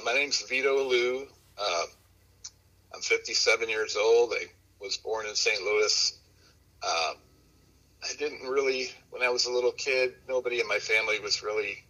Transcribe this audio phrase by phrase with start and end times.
[0.00, 1.26] Uh, my name's Vito Alu.
[1.58, 1.82] Uh,
[2.94, 4.32] I'm 57 years old.
[4.32, 4.46] I
[4.80, 5.62] was born in St.
[5.62, 6.18] Louis.
[6.82, 7.14] Uh,
[8.02, 11.84] I didn't really, when I was a little kid, nobody in my family was really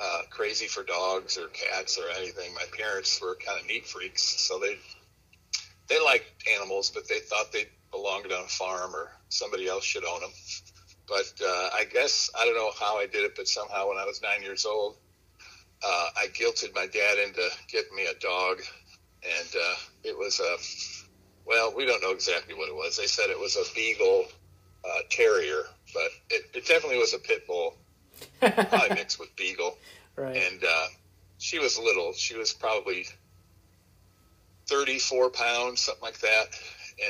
[0.00, 2.54] uh, crazy for dogs or cats or anything.
[2.54, 4.78] My parents were kind of neat freaks, so they
[5.88, 10.04] they liked animals, but they thought they belonged on a farm or somebody else should
[10.04, 10.30] own them.
[11.06, 14.06] But uh, I guess I don't know how I did it, but somehow when I
[14.06, 14.96] was nine years old,
[15.84, 18.60] uh, I guilted my dad into getting me a dog,
[19.22, 20.56] and uh, it was a
[21.44, 22.96] well, we don't know exactly what it was.
[22.96, 24.26] They said it was a beagle
[24.84, 27.76] uh, terrier, but it, it definitely was a pit bull,
[28.40, 29.76] probably mixed with beagle.
[30.16, 30.36] Right.
[30.36, 30.86] And uh,
[31.38, 32.12] she was little.
[32.12, 33.06] She was probably
[34.66, 36.46] 34 pounds, something like that.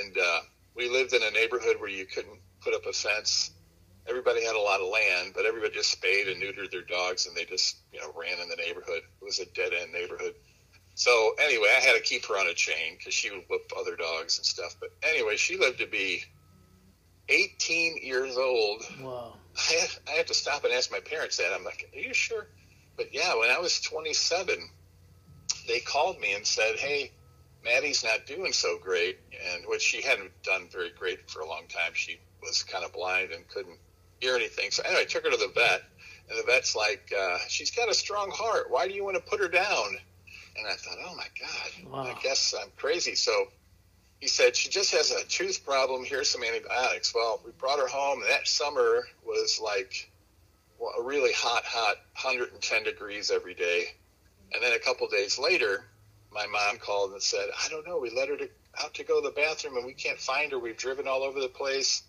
[0.02, 0.40] And uh,
[0.74, 3.50] we lived in a neighborhood where you couldn't put up a fence.
[4.08, 7.36] Everybody had a lot of land, but everybody just spayed and neutered their dogs, and
[7.36, 9.02] they just you know ran in the neighborhood.
[9.20, 10.34] It was a dead end neighborhood.
[10.94, 13.96] So anyway, I had to keep her on a chain because she would whip other
[13.96, 14.76] dogs and stuff.
[14.78, 16.22] But anyway, she lived to be
[17.28, 18.84] 18 years old.
[19.00, 19.34] Wow.
[19.56, 21.52] I had, I had to stop and ask my parents that.
[21.54, 22.46] I'm like, are you sure?
[22.96, 24.68] But yeah, when I was 27,
[25.66, 27.12] they called me and said, hey,
[27.64, 29.18] Maddie's not doing so great.
[29.52, 31.92] And which she hadn't done very great for a long time.
[31.94, 33.78] She was kind of blind and couldn't
[34.22, 34.70] hear anything.
[34.70, 35.82] So anyway, I took her to the vet.
[36.30, 38.70] And the vet's like, uh, she's got a strong heart.
[38.70, 39.96] Why do you want to put her down?
[40.56, 42.14] And I thought, oh my God, Wow.
[42.16, 43.14] I guess I'm crazy.
[43.16, 43.48] So
[44.20, 46.04] he said, she just has a tooth problem.
[46.04, 47.12] Here's some antibiotics.
[47.14, 50.10] Well, we brought her home, and that summer was like
[50.78, 53.86] well, a really hot, hot 110 degrees every day.
[54.54, 55.84] And then a couple days later,
[56.32, 58.48] my mom called and said, I don't know, we let her to,
[58.82, 60.58] out to go to the bathroom, and we can't find her.
[60.58, 62.02] We've driven all over the place,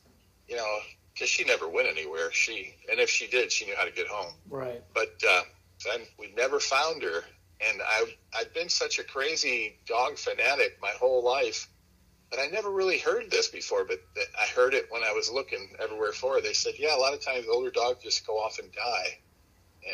[0.48, 0.78] you know,
[1.14, 2.32] because she never went anywhere.
[2.32, 4.82] She, and if she did, she knew how to get home Right.
[4.94, 5.42] but uh,
[5.86, 7.24] then we never found her.
[7.70, 8.06] And I,
[8.38, 11.70] I've been such a crazy dog fanatic my whole life
[12.32, 13.86] that I never really heard this before.
[13.86, 16.42] But th- I heard it when I was looking everywhere for her.
[16.42, 19.20] They said, yeah, a lot of times older dogs just go off and die.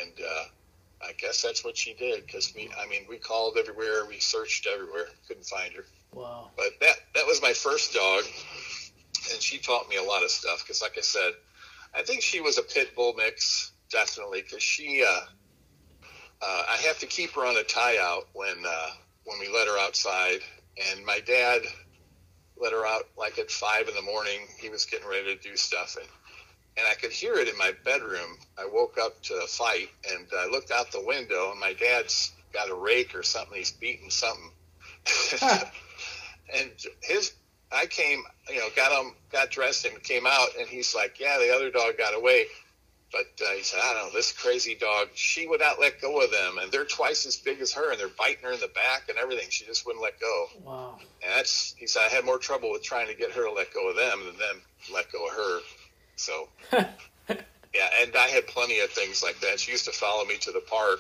[0.02, 0.44] And uh,
[1.08, 4.68] I guess that's what she did because we, I mean, we called everywhere, we searched
[4.68, 5.86] everywhere, couldn't find her.
[6.14, 6.50] Wow.
[6.56, 8.24] But that that was my first dog,
[9.34, 10.64] and she taught me a lot of stuff.
[10.64, 11.34] Because, like I said,
[11.94, 14.42] I think she was a pit bull mix, definitely.
[14.42, 15.22] Because she, uh,
[16.42, 18.90] uh, I have to keep her on a tie out when uh,
[19.26, 20.40] when we let her outside.
[20.92, 21.62] And my dad
[22.58, 24.42] let her out like at five in the morning.
[24.60, 26.08] He was getting ready to do stuff, and
[26.78, 28.38] and I could hear it in my bedroom.
[28.58, 32.32] I woke up to a fight, and I looked out the window, and my dad's
[32.54, 33.58] got a rake or something.
[33.58, 34.52] He's beating something.
[36.54, 37.34] and his
[37.72, 41.38] I came, you know, got him, got dressed, and came out, and he's like, "Yeah,
[41.38, 42.46] the other dog got away."
[43.12, 45.10] But uh, he said, "I don't know, this crazy dog.
[45.14, 48.00] She would not let go of them, and they're twice as big as her, and
[48.00, 49.50] they're biting her in the back and everything.
[49.50, 51.00] She just wouldn't let go." Wow.
[51.24, 53.74] And that's he said, "I had more trouble with trying to get her to let
[53.74, 54.62] go of them than them
[54.94, 55.60] let go of her."
[56.16, 59.60] So, yeah, and I had plenty of things like that.
[59.60, 61.00] She used to follow me to the park,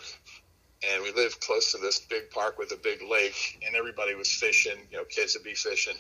[0.90, 4.31] and we lived close to this big park with a big lake, and everybody was
[4.31, 4.78] fishing.
[4.91, 5.96] You know, kids would be fishing,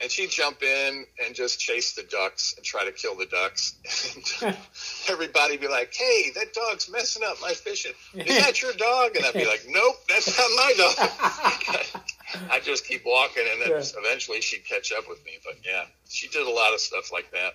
[0.00, 3.74] and she'd jump in and just chase the ducks and try to kill the ducks.
[4.44, 4.56] And
[5.08, 7.92] everybody'd be like, "Hey, that dog's messing up my fishing.
[8.14, 12.02] Is that your dog?" And I'd be like, "Nope, that's not my dog."
[12.50, 13.84] I'd just keep walking, and then Yeah.
[14.04, 15.38] eventually she'd catch up with me.
[15.44, 17.54] But yeah, she did a lot of stuff like that.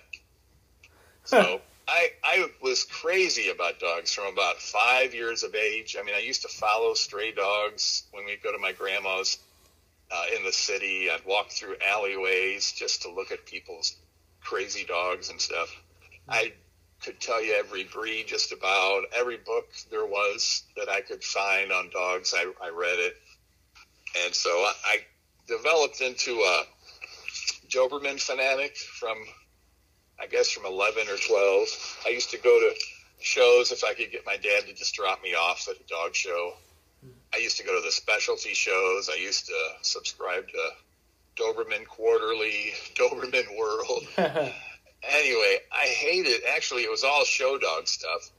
[1.24, 5.96] So I I was crazy about dogs from about five years of age.
[5.98, 9.38] I mean, I used to follow stray dogs when we'd go to my grandma's
[10.10, 11.08] uh, in the city.
[11.10, 13.96] I'd walk through alleyways just to look at people's
[14.40, 15.68] crazy dogs and stuff.
[16.28, 16.52] I
[17.02, 21.72] could tell you every breed, just about every book there was that I could find
[21.72, 22.34] on dogs.
[22.36, 23.16] I, I read it,
[24.24, 24.98] and so I,
[25.48, 26.62] developed into a
[27.70, 29.16] Doberman fanatic from
[30.20, 31.68] I guess from 11 or 12.
[32.06, 32.74] I used to go to
[33.20, 36.14] shows if I could get my dad to just drop me off at a dog
[36.14, 36.54] show.
[37.34, 39.10] I used to go to the specialty shows.
[39.12, 40.70] I used to subscribe to
[41.36, 44.06] Doberman Quarterly, Doberman World.
[45.02, 48.30] anyway, I hated, actually, it was all show dog stuff.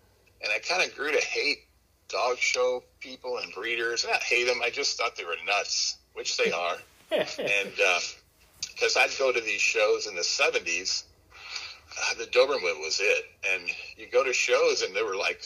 [0.41, 1.59] And I kind of grew to hate
[2.07, 4.06] dog show people and breeders.
[4.06, 4.62] I hate them.
[4.63, 6.77] I just thought they were nuts, which they are.
[7.12, 13.00] and because uh, I'd go to these shows in the 70s, uh, the Doberman was
[13.01, 13.25] it.
[13.53, 15.42] And you go to shows and there were like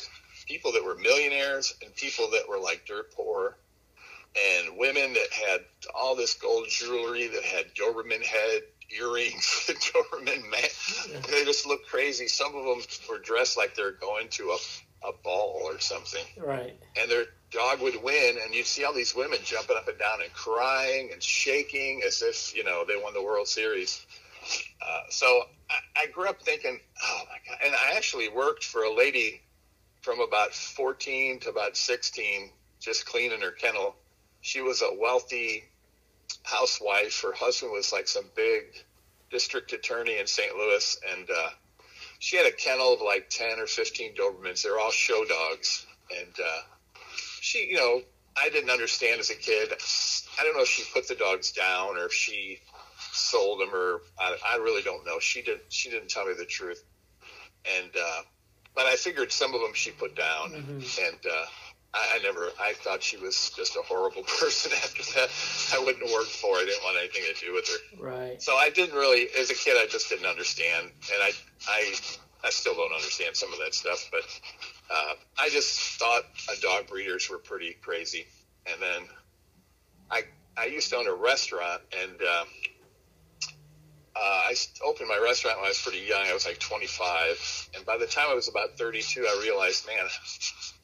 [0.47, 3.57] people that were millionaires and people that were like dirt poor
[4.35, 5.61] and women that had
[5.93, 11.21] all this gold jewelry that had Doberman head earrings, Doberman man.
[11.29, 12.27] They just looked crazy.
[12.27, 16.25] Some of them were dressed like they're going to a, a ball or something.
[16.37, 16.75] Right.
[16.99, 20.21] And their dog would win, and you'd see all these women jumping up and down
[20.23, 24.05] and crying and shaking as if, you know, they won the World Series.
[24.81, 27.59] Uh, so I, I grew up thinking, oh my God.
[27.65, 29.41] And I actually worked for a lady
[30.03, 33.95] from about 14 to about 16, just cleaning her kennel.
[34.41, 35.63] She was a wealthy
[36.43, 37.21] housewife.
[37.21, 38.63] Her husband was like some big
[39.31, 40.53] district attorney in St.
[40.55, 41.49] Louis, and uh,
[42.19, 44.63] she had a kennel of like ten or fifteen Dobermans.
[44.63, 45.85] They're all show dogs,
[46.19, 46.61] and uh,
[47.39, 48.01] she, you know,
[48.37, 49.71] I didn't understand as a kid.
[50.37, 52.59] I don't know if she put the dogs down or if she
[53.13, 55.19] sold them, or I, I really don't know.
[55.19, 56.83] She didn't, She didn't tell me the truth,
[57.79, 58.21] and uh,
[58.75, 61.05] but I figured some of them she put down, mm-hmm.
[61.05, 61.45] and uh,
[61.93, 62.49] I, I never.
[62.59, 64.71] I thought she was just a horrible person.
[64.71, 65.29] After that,
[65.73, 66.55] I wouldn't work for.
[66.55, 66.61] her.
[66.61, 68.03] I didn't want anything to do with her.
[68.03, 68.41] Right.
[68.41, 71.31] So I didn't really, as a kid, I just didn't understand, and I,
[71.67, 71.93] I,
[72.43, 74.09] I still don't understand some of that stuff.
[74.11, 74.21] But
[74.91, 78.25] uh, I just thought uh, dog breeders were pretty crazy.
[78.65, 79.03] And then
[80.09, 80.23] I,
[80.57, 82.45] I used to own a restaurant, and uh,
[84.15, 84.19] uh,
[84.49, 84.55] I
[84.85, 86.25] opened my restaurant when I was pretty young.
[86.27, 90.05] I was like 25, and by the time I was about 32, I realized, man,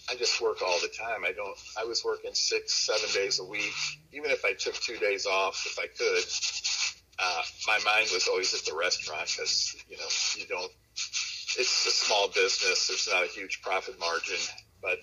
[0.09, 1.23] I just work all the time.
[1.23, 1.55] I don't.
[1.79, 3.73] I was working six, seven days a week.
[4.11, 6.23] Even if I took two days off, if I could,
[7.19, 10.71] uh, my mind was always at the restaurant because you know you don't.
[10.95, 12.87] It's a small business.
[12.87, 14.37] There's not a huge profit margin,
[14.81, 14.99] but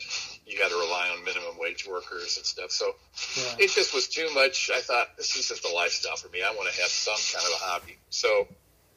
[0.46, 2.70] you got to rely on minimum wage workers and stuff.
[2.70, 2.94] So
[3.36, 3.64] yeah.
[3.64, 4.70] it just was too much.
[4.74, 6.42] I thought this isn't the lifestyle for me.
[6.42, 7.98] I want to have some kind of a hobby.
[8.10, 8.48] So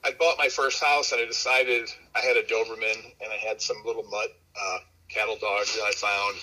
[0.04, 3.62] I bought my first house and I decided I had a Doberman and I had
[3.62, 4.30] some little mutt.
[4.60, 4.80] Uh,
[5.10, 6.38] cattle dogs that I found.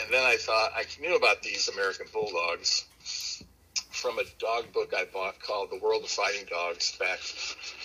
[0.00, 2.86] And then I thought I knew about these American bulldogs
[3.90, 7.18] from a dog book I bought called The World of Fighting Dogs back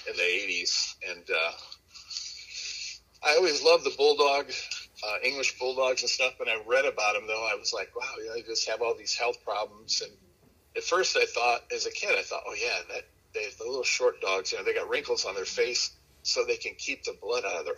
[0.08, 0.96] in the 80s.
[1.10, 1.52] And uh,
[3.24, 4.52] I always loved the bulldog,
[5.06, 6.34] uh, English bulldogs and stuff.
[6.38, 8.82] But I read about them, though, I was like, wow, you know, they just have
[8.82, 10.02] all these health problems.
[10.02, 10.12] And
[10.76, 13.04] at first I thought, as a kid, I thought, oh, yeah, that
[13.34, 15.92] they, the little short dogs, you know, they got wrinkles on their face
[16.24, 17.76] so they can keep the blood out of their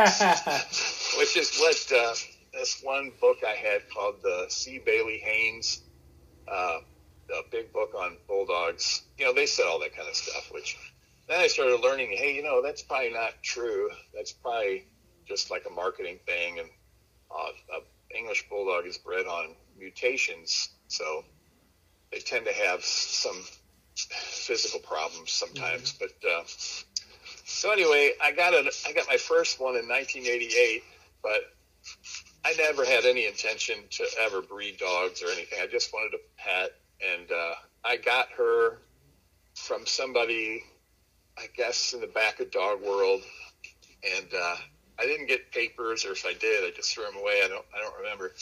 [0.00, 2.14] eyes, which is what uh,
[2.52, 4.80] this one book I had called the C.
[4.84, 5.82] Bailey Haynes,
[6.46, 6.78] uh,
[7.32, 9.02] a big book on bulldogs.
[9.18, 10.76] You know, they said all that kind of stuff, which
[11.28, 13.90] then I started learning, hey, you know, that's probably not true.
[14.14, 14.86] That's probably
[15.30, 16.58] just like a marketing thing.
[16.58, 16.68] And
[17.30, 21.24] uh, a English bulldog is bred on mutations, so
[22.12, 23.42] they tend to have some
[23.94, 25.92] physical problems sometimes.
[25.92, 26.04] Mm-hmm.
[26.20, 26.42] But uh,
[27.44, 30.82] so anyway, I got a I got my first one in 1988,
[31.22, 31.40] but
[32.44, 35.58] I never had any intention to ever breed dogs or anything.
[35.62, 37.54] I just wanted a pet, and uh,
[37.84, 38.78] I got her
[39.54, 40.64] from somebody,
[41.38, 43.22] I guess, in the back of Dog World,
[44.16, 44.56] and uh,
[45.00, 47.42] I didn't get papers, or if I did, I just threw them away.
[47.44, 48.32] I don't I don't remember.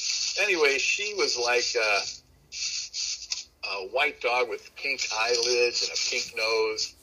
[0.43, 1.65] Anyway, she was like.
[1.81, 2.01] Uh,
[3.71, 6.95] a white dog with pink eyelids and a pink nose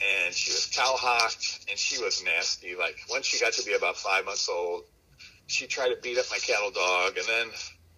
[0.00, 2.74] and she was cowhocked and she was nasty.
[2.74, 4.84] Like once she got to be about five months old,
[5.46, 7.48] she tried to beat up my cattle dog, and then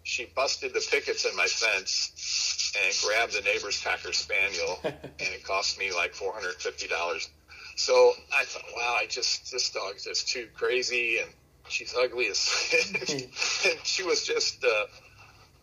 [0.02, 5.42] she busted the pickets in my fence and grabbed the neighbor's cocker spaniel, and it
[5.44, 7.28] cost me like four hundred fifty dollars.
[7.78, 11.30] So I thought, wow, I just this dog's just too crazy, and
[11.68, 12.74] she's ugly as
[13.64, 14.64] and she was just.
[14.64, 14.86] Uh,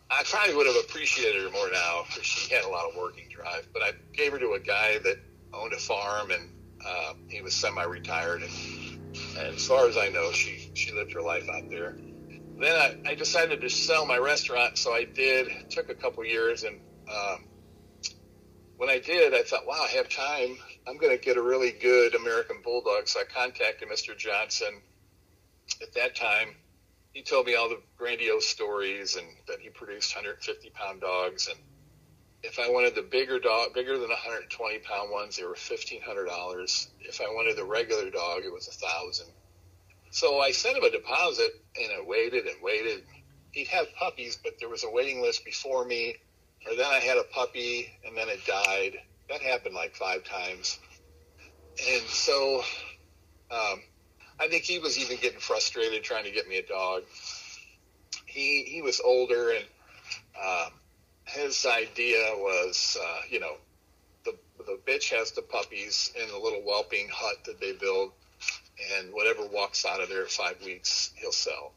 [0.08, 3.28] I probably would have appreciated her more now because she had a lot of working
[3.28, 3.68] drive.
[3.72, 5.16] But I gave her to a guy that
[5.52, 6.48] owned a farm, and
[6.86, 8.42] uh, he was semi-retired.
[8.42, 8.52] And,
[9.36, 11.96] and as far as I know, she she lived her life out there.
[12.58, 15.48] Then I, I decided to sell my restaurant, so I did.
[15.48, 16.80] It took a couple years, and
[17.10, 17.44] um,
[18.78, 20.56] when I did, I thought, wow, I have time.
[20.88, 23.08] I'm going to get a really good American Bulldog.
[23.08, 24.16] So I contacted Mr.
[24.16, 24.80] Johnson.
[25.82, 26.54] At that time,
[27.12, 31.58] he told me all the grandiose stories and that he produced 150 pound dogs and
[32.46, 36.26] if I wanted the bigger dog, bigger than 120 pound ones, they were fifteen hundred
[36.26, 36.88] dollars.
[37.00, 39.26] If I wanted the regular dog, it was a thousand.
[40.10, 43.02] So I sent him a deposit, and I waited and waited.
[43.50, 46.16] He'd have puppies, but there was a waiting list before me.
[46.68, 48.98] Or then I had a puppy, and then it died.
[49.30, 50.78] That happened like five times.
[51.92, 52.62] And so
[53.50, 53.80] um,
[54.40, 57.02] I think he was even getting frustrated trying to get me a dog.
[58.26, 59.64] he he was older, and
[60.42, 60.72] um,
[61.26, 63.54] his idea was, uh, you know,
[64.24, 64.34] the
[64.66, 68.12] the bitch has the puppies in the little whelping hut that they build,
[68.98, 71.72] and whatever walks out of there at five weeks, he'll sell.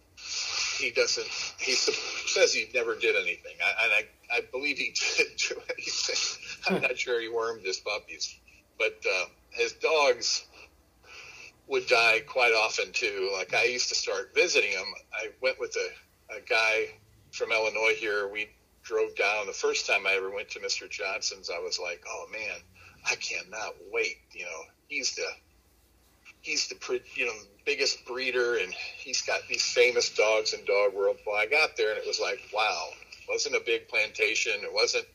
[0.79, 1.27] He doesn't.
[1.59, 6.48] He says he never did anything, I, and I I believe he did do anything.
[6.67, 8.35] I'm not sure he wormed his puppies,
[8.77, 10.45] but uh, his dogs
[11.67, 13.31] would die quite often too.
[13.33, 14.87] Like I used to start visiting him.
[15.13, 16.87] I went with a, a guy
[17.31, 18.27] from Illinois here.
[18.27, 18.49] We
[18.83, 19.45] drove down.
[19.45, 20.89] The first time I ever went to Mr.
[20.89, 22.57] Johnson's, I was like, oh man,
[23.09, 24.17] I cannot wait.
[24.33, 25.27] You know, he's the
[26.41, 27.33] he's the you know
[27.65, 31.17] biggest breeder, and he's got these famous dogs in dog world.
[31.25, 32.87] Well, I got there and it was like, wow,
[33.29, 34.53] wasn't a big plantation.
[34.63, 35.05] It wasn't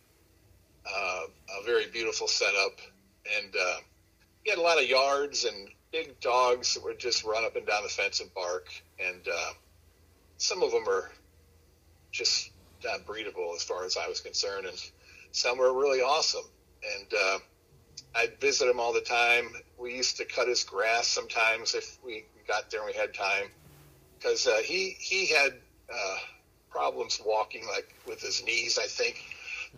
[0.86, 1.22] uh,
[1.60, 2.78] a very beautiful setup,
[3.38, 3.76] and uh,
[4.42, 7.66] he had a lot of yards and big dogs that would just run up and
[7.66, 8.66] down the fence and bark.
[8.98, 9.52] And uh,
[10.38, 11.10] some of them are
[12.10, 12.50] just
[12.84, 14.76] not breedable as far as I was concerned, and
[15.32, 16.44] some were really awesome.
[16.98, 17.38] And uh,
[18.14, 19.48] I'd visit him all the time.
[19.78, 23.48] We used to cut his grass sometimes if we got there and we had time,
[24.18, 25.54] because uh, he he had
[25.92, 26.16] uh,
[26.70, 28.78] problems walking, like with his knees.
[28.78, 29.22] I think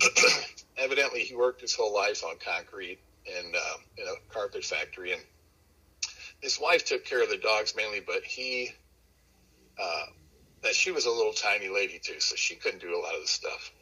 [0.76, 5.22] evidently he worked his whole life on concrete and uh, in a carpet factory, and
[6.40, 8.70] his wife took care of the dogs mainly, but he,
[9.80, 10.06] uh,
[10.62, 13.22] that she was a little tiny lady too, so she couldn't do a lot of
[13.22, 13.72] the stuff.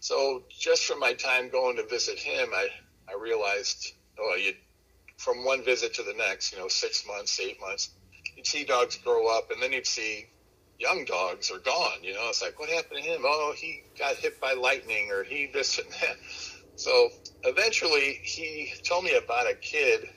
[0.00, 2.68] So just from my time going to visit him, I,
[3.08, 4.54] I realized, oh, you,
[5.16, 7.90] from one visit to the next, you know, six months, eight months,
[8.36, 10.26] you'd see dogs grow up and then you'd see
[10.78, 12.02] young dogs are gone.
[12.02, 13.22] You know, it's like, what happened to him?
[13.24, 16.16] Oh, he got hit by lightning or he this and that.
[16.76, 17.10] So
[17.42, 20.08] eventually he told me about a kid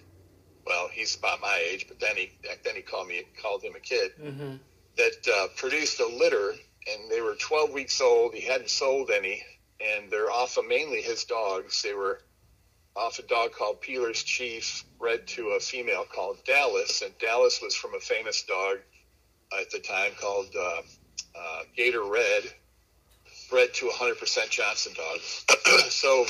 [0.65, 2.31] well, he's about my age, but then he
[2.63, 4.55] then he called me called him a kid mm-hmm.
[4.97, 6.51] that uh, produced a litter,
[6.87, 8.33] and they were 12 weeks old.
[8.33, 9.43] He hadn't sold any,
[9.79, 11.81] and they're off of mainly his dogs.
[11.81, 12.21] They were
[12.95, 17.75] off a dog called Peeler's Chief, bred to a female called Dallas, and Dallas was
[17.75, 18.77] from a famous dog
[19.59, 20.81] at the time called uh,
[21.35, 22.43] uh, Gator Red,
[23.49, 25.45] bred to 100% Johnson dogs.
[25.93, 26.25] so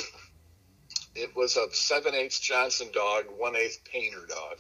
[1.16, 4.58] it was a seven eighths Johnson dog, one eighth Painter dog.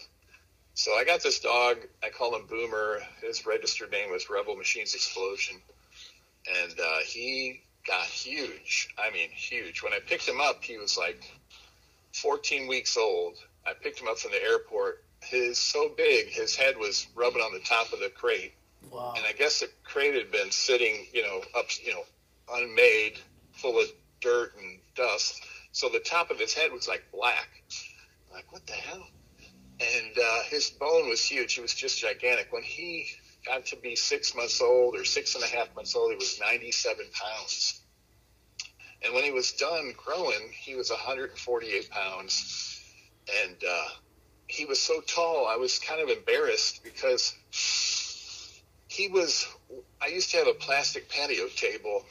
[0.73, 1.77] So I got this dog.
[2.03, 2.99] I call him Boomer.
[3.21, 5.57] His registered name was Rebel Machines Explosion,
[6.63, 8.93] and uh, he got huge.
[8.97, 9.83] I mean, huge.
[9.83, 11.23] When I picked him up, he was like
[12.13, 13.37] 14 weeks old.
[13.65, 15.03] I picked him up from the airport.
[15.31, 18.53] His so big, his head was rubbing on the top of the crate.
[18.91, 19.13] Wow.
[19.15, 22.03] And I guess the crate had been sitting, you know, up, you know,
[22.53, 23.17] unmade,
[23.53, 23.85] full of
[24.19, 25.41] dirt and dust.
[25.71, 27.47] So the top of his head was like black.
[28.27, 29.07] I'm like, what the hell?
[29.79, 31.53] And uh, his bone was huge.
[31.53, 32.51] He was just gigantic.
[32.51, 33.07] When he
[33.45, 36.41] got to be six months old or six and a half months old, he was
[36.41, 37.81] 97 pounds.
[39.03, 42.83] And when he was done growing, he was 148 pounds.
[43.45, 43.87] And uh,
[44.51, 47.33] he was so tall, I was kind of embarrassed because
[48.87, 49.47] he was.
[50.01, 52.03] I used to have a plastic patio table,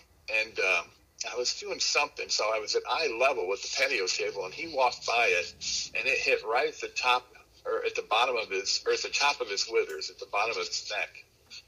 [0.43, 0.83] and uh,
[1.31, 4.55] I was doing something, so I was at eye level with the patio table, and
[4.55, 5.55] he walked by it,
[5.95, 7.27] and it hit right at the top,
[7.67, 10.27] or at the bottom of his, or at the top of his withers, at the
[10.33, 11.11] bottom of his neck.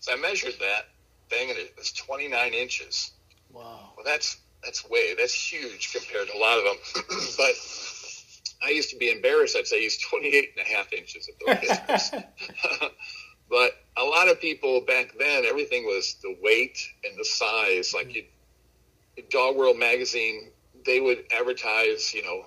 [0.01, 0.89] So I measured that
[1.29, 3.13] thing, and it was 29 inches.
[3.53, 3.93] Wow.
[3.95, 7.05] Well, that's that's way that's huge compared to a lot of them.
[7.37, 7.55] but
[8.65, 9.57] I used to be embarrassed.
[9.57, 12.11] I'd say he's 28 and a half inches at those
[13.51, 17.93] but a lot of people back then, everything was the weight and the size.
[17.95, 18.25] Like you
[19.31, 20.51] Dog World magazine,
[20.87, 22.47] they would advertise, you know,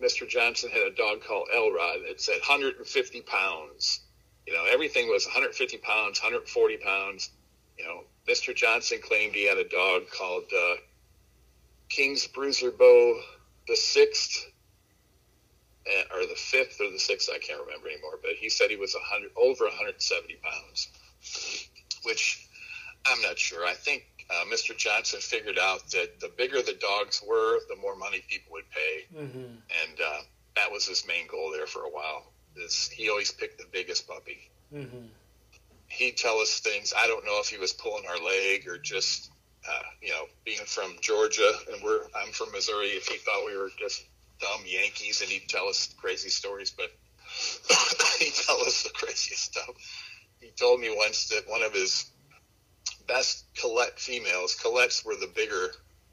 [0.00, 0.28] Mr.
[0.28, 4.00] Johnson had a dog called Elrod that said 150 pounds.
[4.46, 7.30] You know, everything was 150 pounds, 140 pounds.
[7.78, 8.54] You know, Mr.
[8.54, 10.74] Johnson claimed he had a dog called uh,
[11.88, 13.20] King's Bruiser Bow
[13.70, 14.49] the sixth,
[16.14, 18.18] or the fifth or the sixth, I can't remember anymore.
[18.22, 20.88] But he said he was 100 over 170 pounds,
[22.02, 22.46] which
[23.06, 23.66] I'm not sure.
[23.66, 24.76] I think uh, Mr.
[24.76, 29.16] Johnson figured out that the bigger the dogs were, the more money people would pay,
[29.16, 29.38] mm-hmm.
[29.38, 30.20] and uh,
[30.56, 32.32] that was his main goal there for a while.
[32.56, 34.50] Is he always picked the biggest puppy?
[34.74, 35.06] Mm-hmm.
[35.88, 36.92] He'd tell us things.
[36.96, 39.30] I don't know if he was pulling our leg or just,
[39.68, 42.88] uh, you know, being from Georgia and we're I'm from Missouri.
[42.88, 44.04] If he thought we were just
[44.40, 46.90] dumb Yankees, and he'd tell us crazy stories, but
[48.18, 49.70] he'd tell us the craziest stuff.
[50.40, 52.10] He told me once that one of his
[53.06, 54.54] best Colette females.
[54.54, 55.72] Colette's were the bigger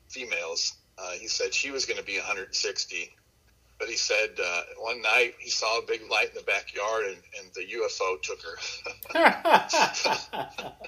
[0.10, 0.76] females.
[0.98, 3.16] Uh, he said she was going to be 160,
[3.80, 7.18] but he said uh, one night he saw a big light in the backyard and,
[7.40, 8.58] and the UFO took her.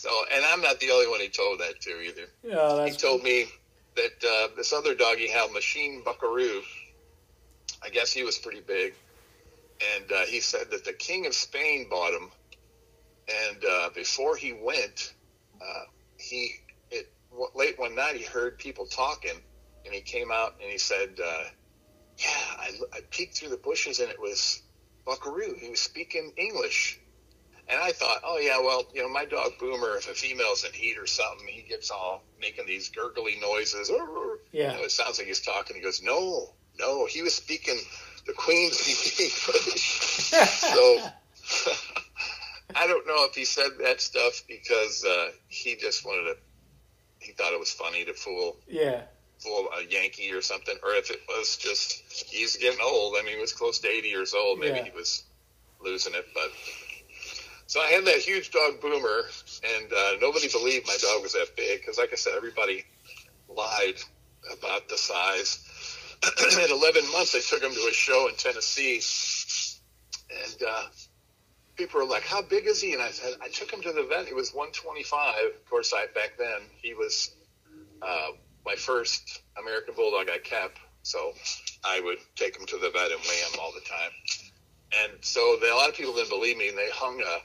[0.00, 2.22] So, and I'm not the only one he told that to either.
[2.42, 3.48] Yeah, he told me
[3.96, 6.62] that uh, this other dog he had, Machine Buckaroo,
[7.82, 8.94] I guess he was pretty big,
[9.96, 12.30] and uh, he said that the King of Spain bought him,
[13.48, 15.14] and uh, before he went,
[15.60, 15.84] uh,
[16.18, 16.52] he
[16.90, 17.10] it
[17.54, 19.40] late one night he heard people talking,
[19.84, 21.44] and he came out and he said, uh,
[22.18, 24.62] "Yeah, I, I peeked through the bushes and it was
[25.04, 25.54] Buckaroo.
[25.58, 27.00] He was speaking English."
[27.70, 30.72] And I thought, oh yeah, well, you know, my dog Boomer, if a female's in
[30.72, 33.90] heat or something, he gets all making these gurgly noises.
[34.52, 35.76] Yeah, you know, it sounds like he's talking.
[35.76, 37.78] He goes, no, no, he was speaking
[38.26, 38.76] the Queen's
[39.20, 40.30] English.
[40.30, 40.98] so
[42.74, 46.36] I don't know if he said that stuff because uh, he just wanted to.
[47.18, 48.56] He thought it was funny to fool.
[48.66, 49.02] Yeah.
[49.38, 53.16] Fool a Yankee or something, or if it was just he's getting old.
[53.18, 54.58] I mean, he was close to eighty years old.
[54.58, 54.84] Maybe Yeah.
[54.84, 55.24] he was
[55.82, 56.50] losing it, but
[57.70, 59.22] so I had that huge dog Boomer,
[59.62, 62.84] and uh, nobody believed my dog was that big because, like I said, everybody
[63.48, 63.94] lied
[64.52, 65.64] about the size.
[66.60, 69.00] At 11 months, I took him to a show in Tennessee,
[70.44, 70.82] and uh,
[71.76, 74.02] people were like, "How big is he?" And I said, "I took him to the
[74.02, 74.26] vet.
[74.26, 75.34] He was 125.
[75.54, 77.36] Of course, I back then he was
[78.02, 78.30] uh,
[78.66, 81.34] my first American Bulldog I kept, so
[81.84, 84.10] I would take him to the vet and weigh him all the time."
[85.04, 87.38] And so the, a lot of people didn't believe me, and they hung a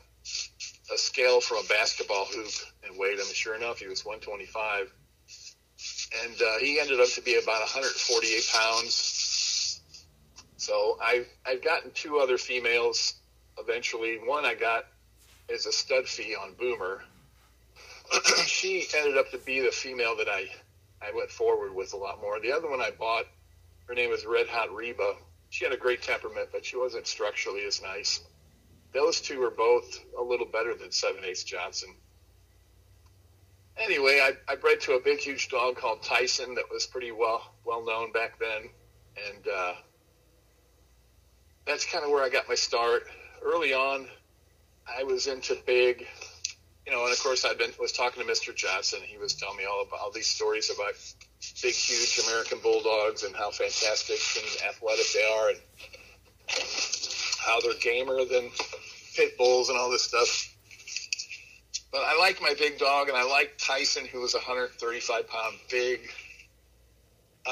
[0.93, 2.51] a scale from a basketball hoop
[2.87, 3.25] and weighed him.
[3.33, 4.91] Sure enough, he was 125,
[6.23, 9.81] and uh, he ended up to be about 148 pounds.
[10.57, 13.15] So I I've gotten two other females
[13.59, 14.17] eventually.
[14.17, 14.85] One I got
[15.49, 17.03] is a stud fee on Boomer.
[18.45, 20.49] she ended up to be the female that I
[21.01, 22.39] I went forward with a lot more.
[22.39, 23.25] The other one I bought,
[23.87, 25.15] her name was Red Hot Reba.
[25.49, 28.21] She had a great temperament, but she wasn't structurally as nice
[28.95, 31.89] those two are both a little better than Seven Eighths Johnson.
[33.77, 37.53] Anyway, I, I bred to a big, huge dog called Tyson that was pretty well
[37.65, 38.69] well known back then,
[39.27, 39.74] and uh,
[41.67, 43.03] that's kind of where I got my start.
[43.43, 44.07] Early on,
[44.87, 46.07] I was into big,
[46.85, 48.55] you know, and of course I've been was talking to Mr.
[48.55, 49.00] Johnson.
[49.03, 50.93] He was telling me all about all these stories about
[51.61, 55.59] big, huge American bulldogs and how fantastic and athletic they are, and
[57.46, 58.50] how they're gamer than
[59.15, 60.51] pit bulls and all this stuff.
[61.91, 65.55] But I like my big dog, and I like Tyson, who was a 135 pound
[65.71, 66.01] big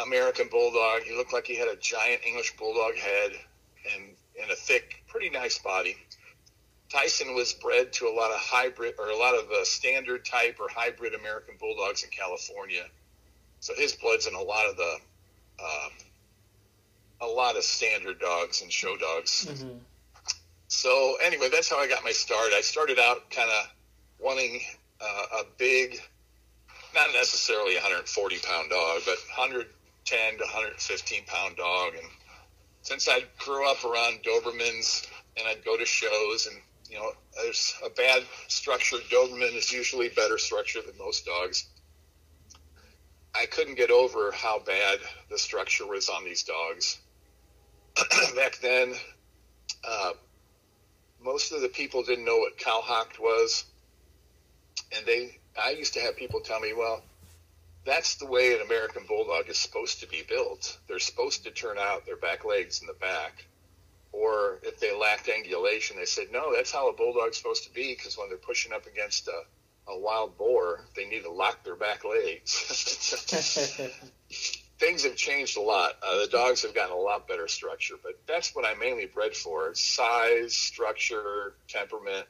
[0.05, 1.03] American bulldog.
[1.03, 3.31] He looked like he had a giant English bulldog head
[3.93, 4.09] and,
[4.41, 5.95] and a thick, pretty nice body.
[6.91, 10.57] Tyson was bred to a lot of hybrid or a lot of uh, standard type
[10.59, 12.83] or hybrid American bulldogs in California.
[13.61, 14.97] So his blood's in a lot of the
[15.59, 15.89] uh,
[17.21, 19.47] a lot of standard dogs and show dogs.
[19.49, 19.77] Mm-hmm.
[20.73, 22.51] So anyway, that's how I got my start.
[22.51, 23.69] I started out kind of
[24.19, 24.59] wanting
[24.99, 26.01] uh, a big,
[26.95, 31.93] not necessarily a 140 pound dog, but 110 to 115 pound dog.
[31.93, 32.07] And
[32.81, 35.07] since I grew up around Dobermans
[35.37, 36.57] and I'd go to shows and
[36.89, 41.67] you know, there's a bad structured Doberman is usually better structured than most dogs.
[43.35, 44.97] I couldn't get over how bad
[45.29, 46.97] the structure was on these dogs.
[48.35, 48.95] Back then,
[49.87, 50.13] uh,
[51.23, 53.65] most of the people didn't know what cowhocked was,
[54.95, 55.39] and they.
[55.61, 57.03] I used to have people tell me, "Well,
[57.85, 60.77] that's the way an American bulldog is supposed to be built.
[60.87, 63.45] They're supposed to turn out their back legs in the back."
[64.11, 67.95] Or if they lacked angulation, they said, "No, that's how a bulldog's supposed to be
[67.95, 69.43] because when they're pushing up against a,
[69.87, 72.51] a wild boar, they need to lock their back legs."
[74.83, 75.93] things have changed a lot.
[76.05, 79.33] Uh, the dogs have gotten a lot better structure, but that's what I mainly bred
[79.33, 82.27] for: size, structure, temperament.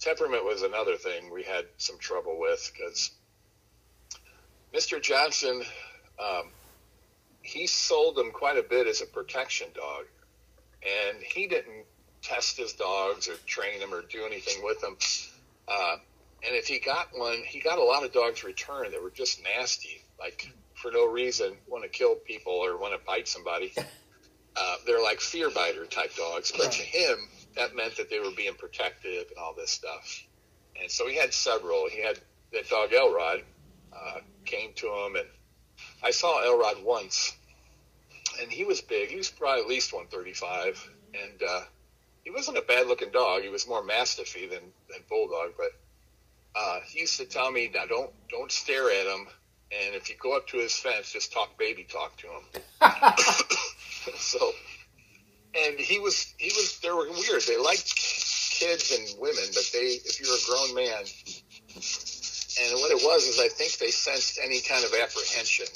[0.00, 3.10] Temperament was another thing we had some trouble with because
[4.74, 5.00] Mr.
[5.02, 5.62] Johnson,
[6.18, 6.48] um,
[7.42, 10.06] he sold them quite a bit as a protection dog,
[10.82, 11.84] and he didn't
[12.22, 14.96] test his dogs or train them or do anything with them.
[15.68, 15.96] Uh,
[16.44, 19.42] and if he got one, he got a lot of dogs returned that were just
[19.44, 20.50] nasty, like
[20.82, 23.72] for no reason want to kill people or want to bite somebody.
[24.54, 26.72] Uh, they're like fear biter type dogs, but Right.
[26.72, 30.22] to him, that meant that they were being protective and all this stuff.
[30.78, 31.88] And so he had several.
[31.88, 32.20] He had
[32.52, 33.42] that dog Elrod
[33.94, 35.26] uh, came to him, and
[36.02, 37.32] I saw Elrod once,
[38.40, 39.08] and he was big.
[39.08, 41.62] He was probably at least 135, and uh,
[42.22, 43.42] he wasn't a bad looking dog.
[43.42, 45.70] He was more mastiffy than, than bulldog, but
[46.54, 49.28] uh, he used to tell me, "Now don't don't stare at him."
[49.72, 52.62] And if you go up to his fence, just talk baby talk to him.
[54.16, 54.52] so,
[55.54, 57.42] and he was, he was, they were weird.
[57.42, 61.04] They liked kids and women, but they, if you're a grown man,
[62.60, 65.66] And what it was is I think they sensed any kind of apprehension.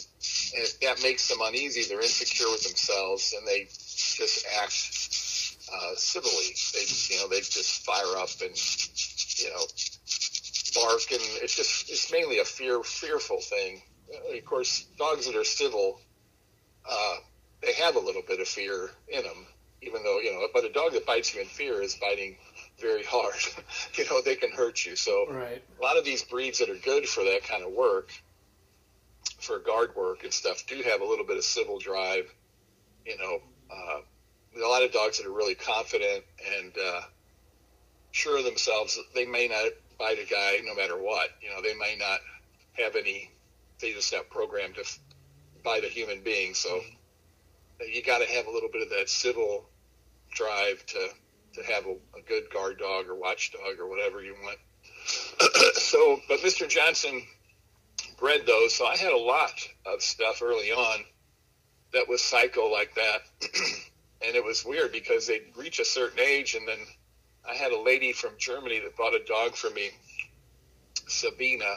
[0.55, 4.77] And if that makes them uneasy, they're insecure with themselves, and they just act
[5.73, 6.53] uh, civilly.
[6.75, 8.55] They, you know, they just fire up and,
[9.41, 9.65] you know,
[10.77, 13.83] bark, and it's just it's mainly a fear fearful thing.
[14.37, 16.01] Of course, dogs that are civil,
[16.89, 17.17] uh,
[17.63, 19.47] they have a little bit of fear in them,
[19.83, 20.47] even though you know.
[20.53, 22.37] But a dog that bites you in fear is biting
[22.79, 23.35] very hard.
[23.95, 24.97] you know, they can hurt you.
[24.97, 25.63] So right.
[25.79, 28.13] a lot of these breeds that are good for that kind of work,
[29.41, 32.33] for guard work and stuff, do have a little bit of civil drive.
[33.05, 33.39] You know,
[33.71, 34.01] uh,
[34.65, 36.25] a lot of dogs that are really confident
[36.59, 37.01] and uh,
[38.11, 41.31] sure of themselves, they may not bite a guy no matter what.
[41.41, 42.21] You know, they may not
[42.73, 43.31] have any.
[43.81, 44.85] They just have programmed to
[45.63, 46.55] bite a human being.
[46.55, 47.85] So mm-hmm.
[47.93, 49.69] you got to have a little bit of that civil
[50.35, 51.09] drive to
[51.55, 54.59] to have a, a good guard dog or watchdog or whatever you want.
[55.75, 56.69] so, but Mr.
[56.69, 57.23] Johnson
[58.19, 59.53] bred those, so I had a lot
[59.87, 61.05] of stuff early on
[61.93, 63.23] that was psycho like that.
[64.27, 66.79] and it was weird because they'd reach a certain age, and then
[67.49, 69.91] I had a lady from Germany that bought a dog for me,
[71.07, 71.77] Sabina,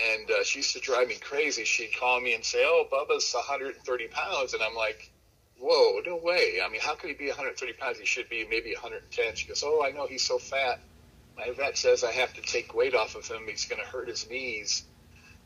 [0.00, 1.64] and uh, she used to drive me crazy.
[1.64, 5.10] She'd call me and say, "Oh, Bubba's 130 pounds," and I'm like,
[5.60, 6.60] whoa, no way.
[6.64, 7.98] I mean, how could he be 130 pounds?
[7.98, 9.36] He should be maybe 110.
[9.36, 10.80] She goes, oh, I know he's so fat.
[11.36, 13.42] My vet says I have to take weight off of him.
[13.46, 14.84] He's going to hurt his knees.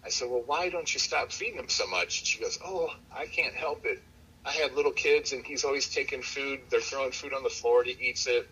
[0.04, 2.20] I said, well, why don't you stop feeding him so much?
[2.20, 4.00] And She goes, oh, I can't help it.
[4.44, 6.60] I have little kids, and he's always taking food.
[6.68, 8.46] They're throwing food on the floor, he eats it.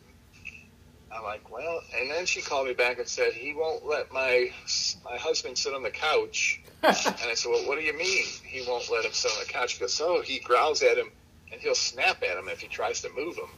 [1.15, 4.51] I'm like, well, and then she called me back and said he won't let my
[5.05, 6.63] my husband sit on the couch.
[6.83, 9.53] and I said, well, what do you mean he won't let him sit on the
[9.53, 9.75] couch?
[9.75, 11.11] She goes, oh, he growls at him
[11.53, 13.51] and he'll snap at him if he tries to move him.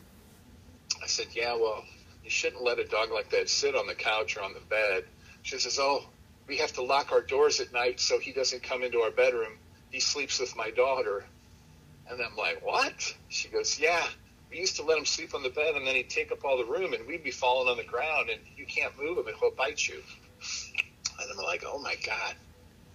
[1.02, 1.84] I said, yeah, well,
[2.22, 5.04] you shouldn't let a dog like that sit on the couch or on the bed.
[5.42, 6.04] She says, oh,
[6.46, 9.52] we have to lock our doors at night so he doesn't come into our bedroom.
[9.90, 11.24] He sleeps with my daughter.
[12.10, 13.14] And I'm like, what?
[13.28, 14.04] She goes, yeah.
[14.50, 16.56] We used to let him sleep on the bed, and then he'd take up all
[16.56, 19.36] the room, and we'd be falling on the ground, and you can't move him, and
[19.36, 20.02] he'll bite you.
[21.20, 22.34] And I'm like, oh my God.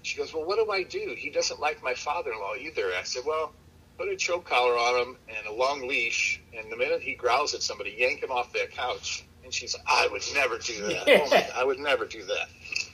[0.02, 1.14] She goes, well, what do I do?
[1.18, 2.92] He doesn't like my father-in-law either.
[2.98, 3.52] I said, well,
[3.98, 7.54] put a choke collar on him and a long leash, and the minute he growls
[7.54, 9.26] at somebody, yank him off that couch.
[9.44, 11.08] And she's, I would never do that.
[11.22, 12.48] Oh my, I would never do that.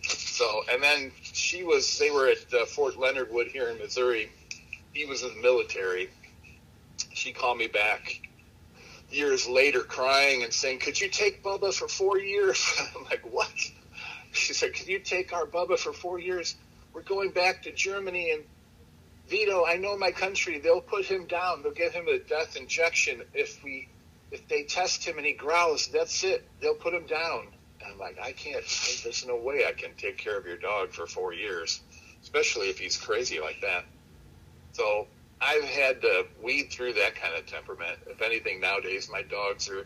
[0.07, 4.31] So, and then she was, they were at uh, Fort Leonard Wood here in Missouri.
[4.93, 6.09] He was in the military.
[7.13, 8.21] She called me back
[9.09, 12.65] years later crying and saying, Could you take Bubba for four years?
[12.97, 13.51] I'm like, What?
[14.31, 16.55] She said, Could you take our Bubba for four years?
[16.93, 18.43] We're going back to Germany and
[19.27, 20.59] Vito, I know my country.
[20.59, 21.63] They'll put him down.
[21.63, 23.87] They'll give him a death injection if we
[24.31, 25.87] if they test him and he growls.
[25.87, 26.47] That's it.
[26.61, 27.47] They'll put him down.
[27.81, 28.63] And I'm like, I can't.
[29.03, 31.81] There's no way I can take care of your dog for four years,
[32.21, 33.85] especially if he's crazy like that.
[34.73, 35.07] So
[35.41, 37.99] I've had to weed through that kind of temperament.
[38.07, 39.85] If anything, nowadays my dogs are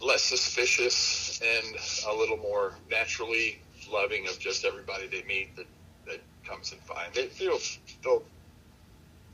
[0.00, 1.76] less suspicious and
[2.08, 3.60] a little more naturally
[3.90, 5.66] loving of just everybody they meet that,
[6.06, 7.16] that comes and finds.
[7.16, 7.58] They, they'll,
[8.02, 8.22] they'll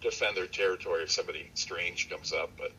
[0.01, 2.51] defend their territory if somebody strange comes up.
[2.57, 2.73] But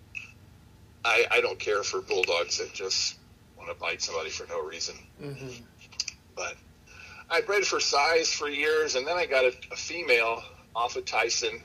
[1.03, 3.17] I, I don't care for bulldogs that just
[3.57, 4.95] want to bite somebody for no reason.
[5.21, 5.63] Mm-hmm.
[6.35, 6.55] But
[7.29, 10.41] I bred for size for years, and then I got a, a female
[10.75, 11.61] off of Tyson,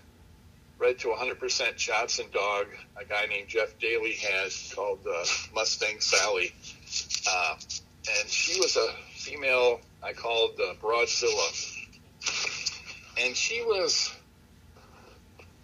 [0.78, 2.66] bred to a 100% Johnson dog.
[3.00, 6.52] A guy named Jeff Daly has called uh, Mustang Sally,
[7.28, 7.56] uh,
[8.20, 11.78] and she was a female I called uh, Broadzilla,
[13.18, 14.12] and she was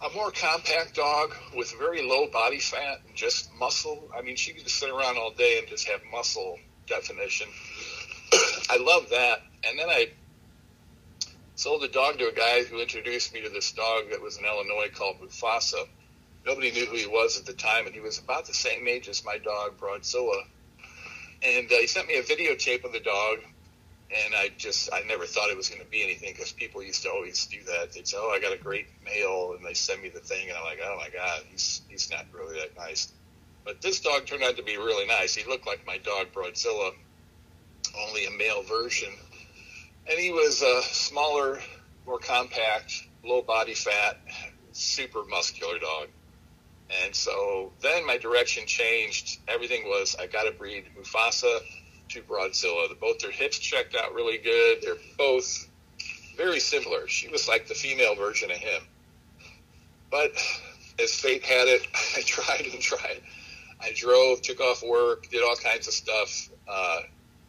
[0.03, 4.09] a more compact dog with very low body fat and just muscle.
[4.17, 7.47] I mean, she could just sit around all day and just have muscle definition.
[8.69, 9.43] I love that.
[9.63, 10.07] And then I
[11.61, 14.45] sold a dog to a guy who introduced me to this dog that was in
[14.45, 15.87] Illinois called Mufasa.
[16.43, 19.07] Nobody knew who he was at the time, and he was about the same age
[19.07, 20.41] as my dog, Broadzilla.
[21.43, 23.41] And uh, he sent me a videotape of the dog,
[24.09, 27.03] and I just I never thought it was going to be anything because people used
[27.03, 27.93] to always do that.
[27.93, 30.57] They'd say, "Oh, I got a great male," and they send me the thing, and
[30.57, 33.13] I'm like, "Oh my god, he's he's not really that nice."
[33.63, 35.35] But this dog turned out to be really nice.
[35.35, 36.93] He looked like my dog Broadzilla,
[37.95, 39.13] only a male version,
[40.09, 41.59] and he was a smaller,
[42.05, 44.19] more compact, low body fat,
[44.71, 46.07] super muscular dog.
[47.03, 49.39] And so then my direction changed.
[49.47, 51.59] Everything was I got to breed Mufasa
[52.09, 52.99] to Broadzilla.
[52.99, 54.81] Both their hips checked out really good.
[54.81, 55.69] They're both
[56.35, 57.07] very similar.
[57.07, 58.81] She was like the female version of him.
[60.09, 60.31] But
[61.01, 61.87] as fate had it,
[62.17, 63.21] I tried and tried.
[63.79, 67.01] I drove, took off work, did all kinds of stuff, uh,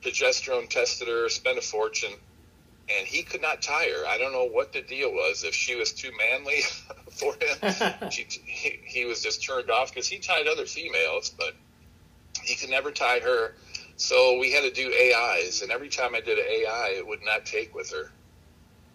[0.03, 2.12] progesterone tested her, spent a fortune,
[2.88, 4.07] and he could not tie her.
[4.07, 5.45] I don't know what the deal was.
[5.45, 6.62] If she was too manly
[7.11, 11.55] for him, she, he, he was just turned off because he tied other females, but
[12.42, 13.55] he could never tie her.
[13.97, 17.25] So we had to do AIs, and every time I did an AI, it would
[17.25, 18.11] not take with her.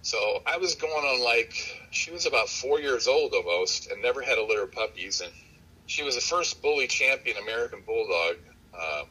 [0.01, 1.53] So I was going on like
[1.91, 5.31] she was about four years old almost, and never had a litter of puppies, and
[5.85, 8.35] she was the first bully champion American Bulldog
[8.77, 9.03] uh,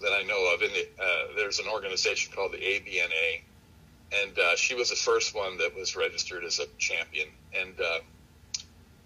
[0.00, 0.62] that I know of.
[0.62, 3.42] In the, uh, there's an organization called the ABNA,
[4.12, 7.28] and uh, she was the first one that was registered as a champion.
[7.58, 7.98] And uh,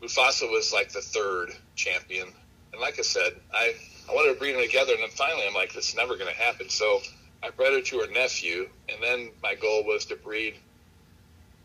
[0.03, 2.29] Mufasa was like the third champion.
[2.73, 3.75] And like I said, I
[4.09, 6.33] I wanted to breed them together, and then finally I'm like, this is never going
[6.33, 6.69] to happen.
[6.69, 7.01] So
[7.43, 10.55] I bred her to her nephew, and then my goal was to breed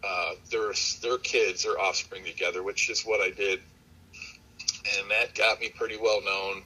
[0.04, 3.62] uh, their their kids, their offspring together, which is what I did,
[5.00, 6.63] and that got me pretty well known.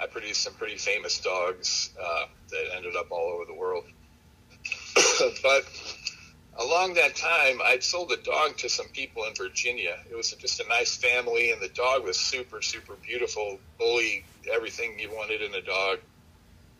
[0.00, 3.84] I produced some pretty famous dogs uh, that ended up all over the world.
[5.42, 5.64] but
[6.58, 9.96] along that time, I'd sold a dog to some people in Virginia.
[10.10, 14.98] It was just a nice family, and the dog was super, super beautiful, bully, everything
[14.98, 15.98] you wanted in a dog.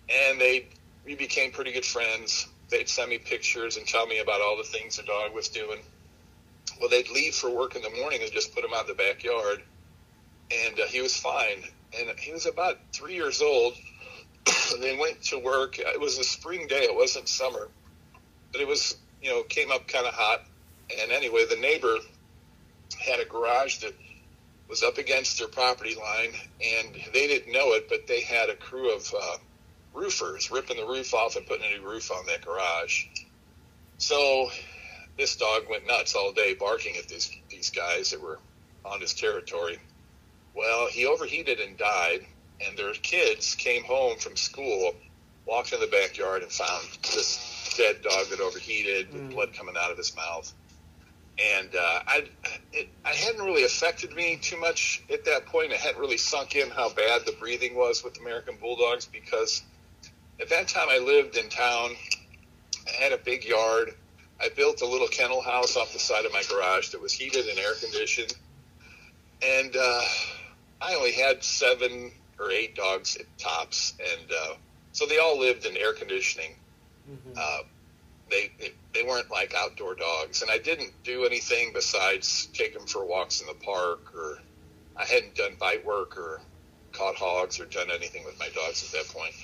[0.08, 0.66] And they,
[1.04, 2.48] we became pretty good friends.
[2.70, 5.78] They'd send me pictures and tell me about all the things the dog was doing.
[6.80, 9.02] Well, they'd leave for work in the morning and just put him out in the
[9.02, 9.62] backyard,
[10.50, 11.62] and uh, he was fine.
[11.98, 13.74] And he was about three years old.
[14.80, 15.78] they went to work.
[15.78, 16.82] It was a spring day.
[16.82, 17.68] It wasn't summer,
[18.52, 20.44] but it was you know, came up kind of hot.
[21.00, 21.96] And anyway, the neighbor
[22.98, 23.94] had a garage that
[24.68, 28.56] was up against their property line, and they didn't know it, but they had a
[28.56, 29.36] crew of uh,
[29.94, 33.06] roofers ripping the roof off and putting a new roof on that garage.
[33.98, 34.50] So
[35.16, 38.38] this dog went nuts all day barking at these these guys that were
[38.84, 39.78] on his territory.
[40.54, 42.26] Well, he overheated and died,
[42.64, 44.94] and their kids came home from school,
[45.46, 47.47] walked in the backyard, and found this
[47.78, 49.30] dead dog that overheated, mm.
[49.30, 50.52] blood coming out of his mouth.
[51.38, 52.24] And uh, I,
[52.72, 55.70] it, I hadn't really affected me too much at that point.
[55.70, 59.62] It hadn't really sunk in how bad the breathing was with American Bulldogs because
[60.40, 61.90] at that time I lived in town.
[62.88, 63.94] I had a big yard.
[64.40, 67.46] I built a little kennel house off the side of my garage that was heated
[67.46, 68.34] and air conditioned.
[69.40, 70.02] And uh,
[70.80, 72.10] I only had seven
[72.40, 73.94] or eight dogs at tops.
[74.00, 74.54] And uh,
[74.90, 76.56] so they all lived in air conditioning.
[77.10, 77.32] Mm-hmm.
[77.36, 77.62] Uh,
[78.30, 82.86] they, they they weren't like outdoor dogs, and I didn't do anything besides take them
[82.86, 84.38] for walks in the park, or
[84.96, 86.40] I hadn't done bite work or
[86.92, 89.34] caught hogs or done anything with my dogs at that point.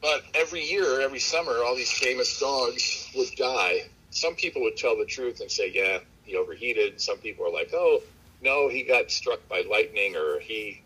[0.00, 3.82] But every year, every summer, all these famous dogs would die.
[4.10, 7.70] Some people would tell the truth and say, "Yeah, he overheated." Some people are like,
[7.72, 8.02] "Oh,
[8.40, 10.82] no, he got struck by lightning, or he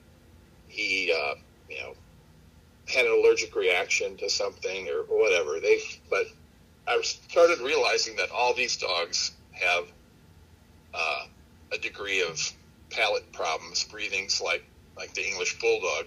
[0.69, 1.35] he uh,
[1.69, 1.95] you know
[2.89, 5.61] had an allergic reaction to something or whatever.
[5.61, 6.27] They, but
[6.87, 9.85] I started realizing that all these dogs have
[10.95, 11.27] uh,
[11.73, 12.41] a degree of
[12.91, 14.65] palate problems, breathings like
[14.97, 16.07] like the English bulldog.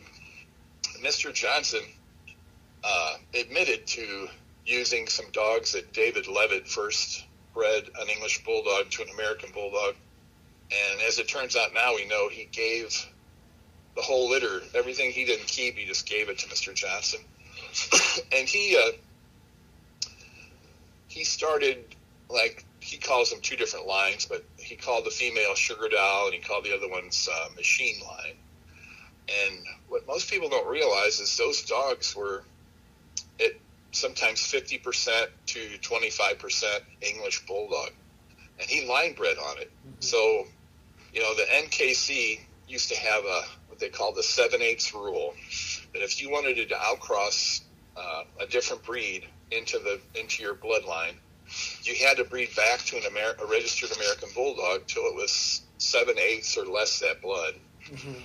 [1.04, 1.34] Mr.
[1.34, 1.82] Johnson
[2.84, 4.28] uh, admitted to
[4.66, 9.96] using some dogs that David Leavitt first bred an English bulldog to an American bulldog.
[10.72, 13.06] And as it turns out now, we know he gave
[14.00, 14.62] the whole litter.
[14.74, 16.74] Everything he didn't keep, he just gave it to Mr.
[16.74, 17.20] Johnson.
[18.36, 18.92] and he uh,
[21.08, 21.84] he started
[22.30, 26.34] like he calls them two different lines, but he called the female Sugar Doll and
[26.34, 28.36] he called the other ones uh, Machine Line.
[29.46, 29.60] And
[29.90, 32.44] what most people don't realize is those dogs were
[33.42, 33.52] at
[33.92, 37.92] sometimes 50% to 25% English Bulldog.
[38.60, 39.70] And he line bred on it.
[39.70, 39.96] Mm-hmm.
[40.00, 40.48] So,
[41.14, 43.44] you know, the NKC used to have a
[43.80, 45.34] they call the seven eighths rule.
[45.94, 47.62] That if you wanted to outcross
[47.98, 51.16] uh, a different breed into the into your bloodline,
[51.84, 55.62] you had to breed back to an Amer- a registered American Bulldog till it was
[55.78, 57.56] seven eighths or less that blood.
[57.86, 58.22] Mm-hmm.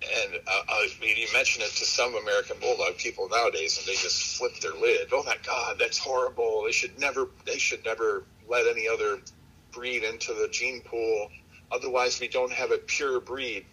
[0.00, 4.00] And uh, I mean, you mention it to some American Bulldog people nowadays, and they
[4.00, 5.08] just flip their lid.
[5.12, 6.62] Oh my God, that's horrible!
[6.64, 9.18] They should never, they should never let any other
[9.72, 11.30] breed into the gene pool.
[11.72, 13.66] Otherwise, we don't have a pure breed.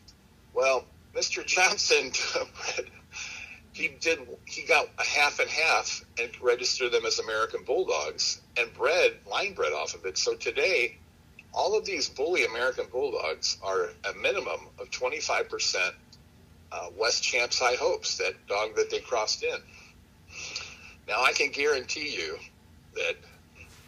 [0.53, 1.45] Well, Mr.
[1.45, 2.11] Johnson,
[3.73, 8.73] he did he got a half and half and registered them as American Bulldogs and
[8.73, 10.17] bred line bred off of it.
[10.17, 10.97] So today,
[11.53, 15.93] all of these bully American Bulldogs are a minimum of 25%
[16.71, 19.57] uh, West Champs High Hopes, that dog that they crossed in.
[21.07, 22.37] Now, I can guarantee you
[22.95, 23.15] that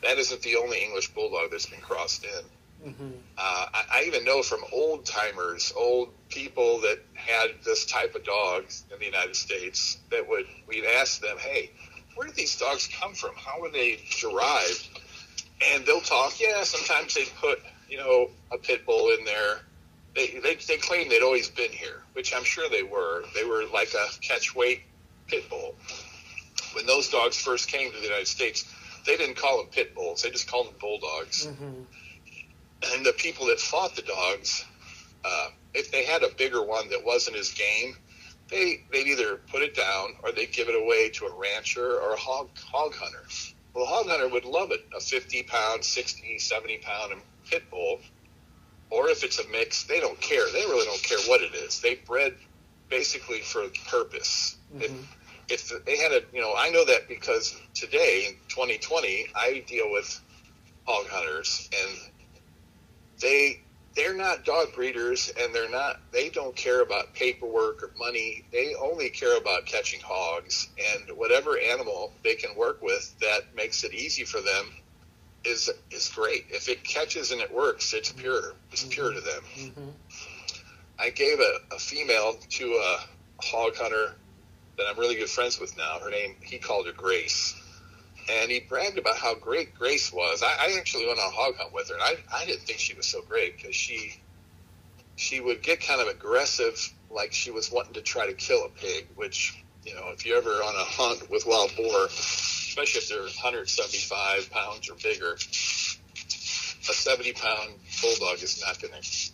[0.04, 2.46] that isn't the only English Bulldog that's been crossed in.
[2.86, 3.10] Mm-hmm.
[3.38, 8.24] Uh, I, I, even know from old timers, old people that had this type of
[8.24, 11.72] dogs in the United States, that would we'd ask them, "Hey,
[12.16, 13.32] where did these dogs come from?
[13.36, 14.90] How were they derived?
[15.74, 16.40] And they'll talk.
[16.40, 17.60] Yeah, sometimes they put
[17.90, 19.60] you know a pit bull in there.
[20.16, 23.24] They, they they claim they'd always been here, which I'm sure they were.
[23.36, 24.82] They were like a catch weight
[25.28, 25.76] pit bull.
[26.74, 28.72] When those dogs first came to the United States,
[29.06, 30.22] they didn't call them pit bulls.
[30.22, 31.48] They just called them bulldogs.
[31.48, 31.84] Mm-hmm.
[32.94, 34.66] And the people that fought the dogs,
[35.26, 37.96] uh, if they had a bigger one that wasn't his game,
[38.50, 42.14] they they'd either put it down or they'd give it away to a rancher or
[42.14, 43.26] a hog hog hunter.
[43.74, 47.14] Well, a hog hunter would love it, a 50 pound, 60, 70 pound
[47.50, 48.00] pit bull.
[48.90, 50.46] Or if it's a mix, they don't care.
[50.52, 51.82] They really don't care what it is.
[51.82, 52.36] They bred
[52.90, 54.58] basically for purpose.
[54.74, 55.04] Mm-hmm.
[55.50, 59.64] If, if they had a, you know, I know that because today in 2020, I
[59.68, 60.22] deal with
[60.86, 62.12] hog hunters and
[63.20, 63.62] they
[63.96, 68.46] they're not dog breeders and they're not they don't care about paperwork or money.
[68.52, 73.84] They only care about catching hogs and whatever animal they can work with that makes
[73.84, 74.72] it easy for them
[75.44, 76.46] is is great.
[76.50, 78.92] If it catches and it works it's pure it's mm-hmm.
[78.92, 79.44] pure to them.
[79.56, 79.90] Mm-hmm.
[81.00, 83.00] i gave a, a female to a
[83.42, 84.14] hog hunter
[84.78, 85.98] that i'm really good friends with now.
[86.00, 87.56] Her name he called her grace
[88.30, 90.44] and he bragged about how great Grace was.
[90.44, 92.80] I, I actually went on a hog hunt with her, and I, I didn't think
[92.80, 94.20] she was so great because she
[95.16, 98.70] she would get kind of aggressive, like she was wanting to try to kill a
[98.70, 99.08] pig.
[99.16, 103.22] Which you know, if you're ever on a hunt with wild boar, especially if they're
[103.22, 109.27] 175 pounds or bigger, a 70 pound bulldog is not going to.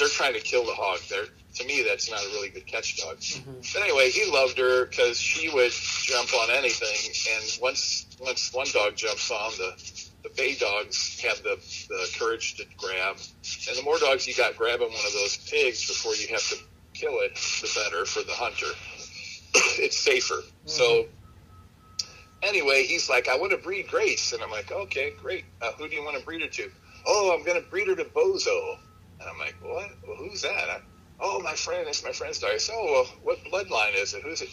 [0.00, 2.96] They're trying to kill the hog, they're to me, that's not a really good catch
[2.96, 3.18] dog.
[3.18, 3.60] Mm-hmm.
[3.74, 7.12] But anyway, he loved her because she would jump on anything.
[7.34, 11.58] And once once one dog jumps on, the the bay dogs have the,
[11.88, 13.16] the courage to grab.
[13.68, 16.56] And the more dogs you got grabbing one of those pigs before you have to
[16.92, 18.66] kill it, the better for the hunter.
[19.82, 20.34] it's safer.
[20.34, 20.68] Mm-hmm.
[20.68, 21.06] So
[22.42, 24.32] anyway, he's like, I want to breed Grace.
[24.32, 25.44] And I'm like, okay, great.
[25.60, 26.70] Uh, who do you want to breed her to?
[27.06, 28.78] Oh, I'm going to breed her to Bozo.
[29.20, 29.90] And I'm like, what?
[30.06, 30.50] Well, who's that?
[30.52, 30.80] I,
[31.20, 32.50] oh, my friend, it's my friend's dog.
[32.54, 34.22] I said, oh, well, what bloodline is it?
[34.22, 34.48] Who's it?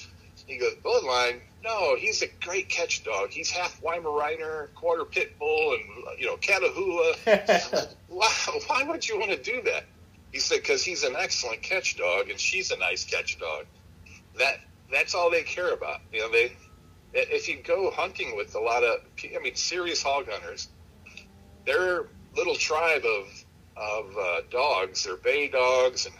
[0.46, 1.40] He goes, bloodline?
[1.64, 3.32] No, he's a great catch dog.
[3.32, 7.88] He's half Weimaraner, quarter pit bull, and, you know, Catahoula.
[8.08, 8.32] why,
[8.68, 9.86] why would you want to do that?
[10.32, 13.66] He said, because he's an excellent catch dog, and she's a nice catch dog.
[14.38, 14.60] That
[14.92, 16.02] That's all they care about.
[16.12, 16.52] You know, they,
[17.14, 20.68] if you go hunting with a lot of, I mean, serious hog hunters,
[21.66, 23.37] their little tribe of,
[23.80, 26.16] of uh, dogs, they're bay dogs and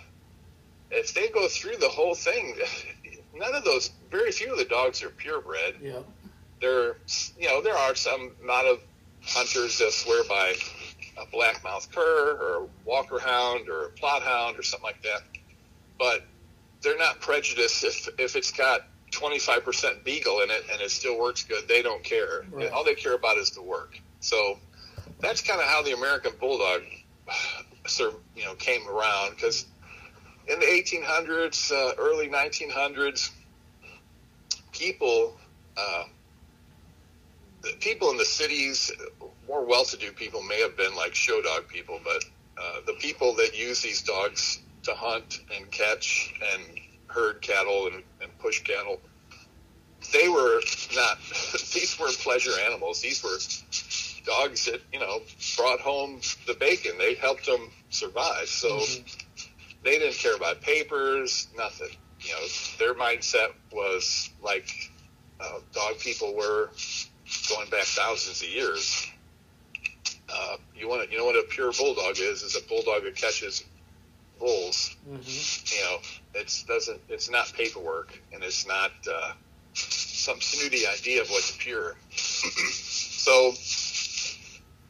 [0.92, 2.56] if they go through the whole thing,
[3.36, 5.76] none of those, very few of the dogs are purebred.
[5.82, 6.00] Yeah.
[6.62, 6.98] There,
[7.38, 8.80] you know, there are some amount of
[9.22, 10.54] hunters that swear by
[11.18, 15.22] a blackmouth cur or a walker hound or a Plott hound or something like that,
[16.00, 16.26] but
[16.82, 21.44] they're not prejudiced if if it's got 25% beagle in it and it still works
[21.44, 21.68] good.
[21.68, 22.46] They don't care.
[22.52, 22.72] Right.
[22.72, 24.00] All they care about is the work.
[24.20, 24.60] So
[25.20, 26.82] that's kind of how the American Bulldog,
[28.36, 29.66] you know, came around because
[30.48, 33.32] in the 1800s, uh, early 1900s,
[34.72, 35.38] people,
[35.76, 36.04] uh,
[37.80, 38.92] people in the cities,
[39.48, 42.24] more well-to-do people may have been like show dog people, but
[42.58, 46.64] uh, the people that use these dogs to hunt and catch and
[47.08, 49.00] herd cattle and, and push cattle,
[50.14, 50.62] they were
[50.96, 51.18] not.
[51.74, 53.02] these weren't pleasure animals.
[53.02, 53.38] These were
[54.28, 55.22] dogs that you know
[55.58, 56.92] brought home the bacon.
[57.00, 58.48] They helped them survive.
[58.48, 58.70] So.
[58.70, 59.24] Mm-hmm
[59.88, 61.90] they didn't care about papers, nothing.
[62.20, 62.48] You know,
[62.80, 64.70] their mindset was like
[65.40, 66.72] uh, dog people were
[67.50, 69.08] going back thousands of years.
[70.30, 72.42] Uh, you want to, you know what a pure bulldog is?
[72.42, 73.64] Is a bulldog that catches
[74.40, 74.96] bulls.
[75.10, 75.76] Mm-hmm.
[75.76, 75.98] You know,
[76.36, 79.34] it's doesn't, it's not paperwork, and it's not uh,
[79.74, 81.96] some snooty idea of what's pure.
[82.12, 83.54] so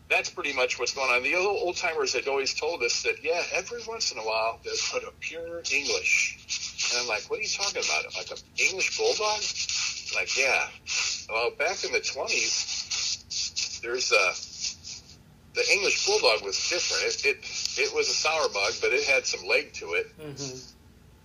[0.10, 1.24] that's pretty much what's going on.
[1.24, 4.74] The old timers had always told us that, yeah, every once in a while they'll
[4.92, 6.38] put a pure English.
[6.92, 8.16] And I'm like, what are you talking about?
[8.16, 9.42] Like an English bulldog?
[10.16, 10.68] Like, yeah.
[11.30, 14.34] Well, back in the 20s, there's a,
[15.54, 17.04] the English bulldog was different.
[17.04, 17.38] It, it,
[17.78, 20.08] it was a sour bug, but it had some leg to it.
[20.18, 20.58] Mm-hmm.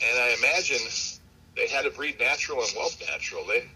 [0.05, 0.81] And I imagine
[1.55, 3.45] they had to breed natural and whelp natural.
[3.47, 3.69] They,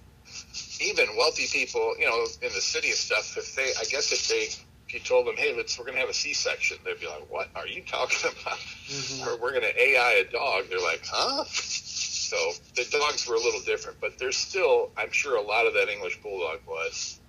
[0.81, 4.27] even wealthy people, you know, in the city and stuff, if they, I guess if
[4.29, 4.49] they
[4.89, 7.31] if you told them, "Hey, let's we're going to have a C-section," they'd be like,
[7.31, 9.29] "What are you talking about?" Mm-hmm.
[9.29, 10.65] Or we're going to AI a dog.
[10.69, 12.37] They're like, "Huh?" So
[12.75, 15.89] the dogs were a little different, but there's still, I'm sure, a lot of that
[15.89, 17.21] English bulldog was.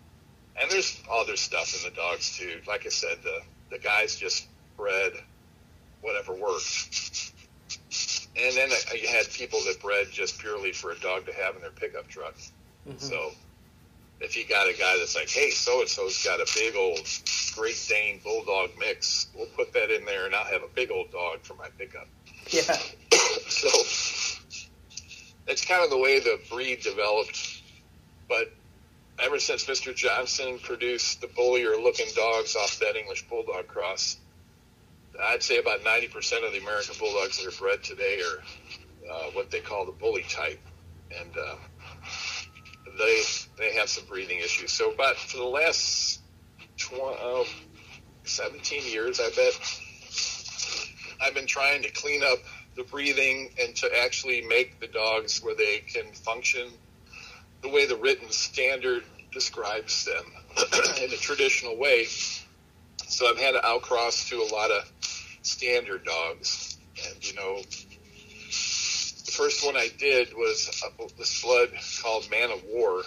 [0.59, 2.61] And there's other stuff in the dogs too.
[2.67, 5.13] Like I said, the the guys just bred
[6.01, 7.33] whatever worked.
[8.39, 11.61] And then you had people that bred just purely for a dog to have in
[11.61, 12.35] their pickup truck.
[12.87, 12.97] Mm-hmm.
[12.97, 13.31] So
[14.19, 17.07] if you got a guy that's like, hey, so and so's got a big old
[17.55, 21.11] Great Dane Bulldog mix, we'll put that in there, and I'll have a big old
[21.11, 22.07] dog for my pickup.
[22.49, 22.61] Yeah.
[23.47, 23.67] so
[25.47, 27.61] it's kind of the way the breed developed.
[28.27, 28.51] But
[29.19, 29.95] ever since Mr.
[29.95, 34.17] Johnson produced the bullier looking dogs off that English Bulldog cross,
[35.21, 39.49] I'd say about 90% of the American Bulldogs that are bred today are uh, what
[39.49, 40.59] they call the bully type.
[41.17, 41.55] And uh,
[42.97, 43.21] they
[43.57, 44.71] they have some breathing issues.
[44.71, 46.21] So, but for the last
[46.77, 47.43] 20, uh,
[48.23, 49.81] 17 years, I bet,
[51.21, 52.39] I've been trying to clean up
[52.75, 56.69] the breathing and to actually make the dogs where they can function
[57.63, 60.23] the way the written standard describes them
[61.01, 62.05] in a traditional way.
[63.07, 64.91] So I've had to outcross to a lot of
[65.41, 66.77] standard dogs.
[67.07, 70.69] And, you know, the first one I did was
[71.17, 71.69] this blood
[72.01, 73.03] called Man of War.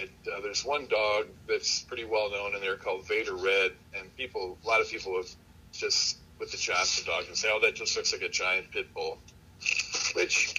[0.00, 3.72] And uh, there's one dog that's pretty well known in there called Vader Red.
[3.96, 5.28] And people, a lot of people have
[5.72, 8.92] just with the Johnson dog and say, "Oh, that just looks like a giant pit
[8.94, 9.18] bull,"
[10.14, 10.54] which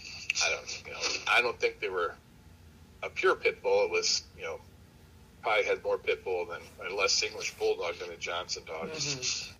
[0.45, 2.15] I don't, you know, I don't think they were
[3.03, 3.85] a pure pit bull.
[3.85, 4.59] It was, you know,
[5.41, 8.89] probably had more pit bull than a less English bulldog than the Johnson dog.
[8.89, 9.53] Mm-hmm.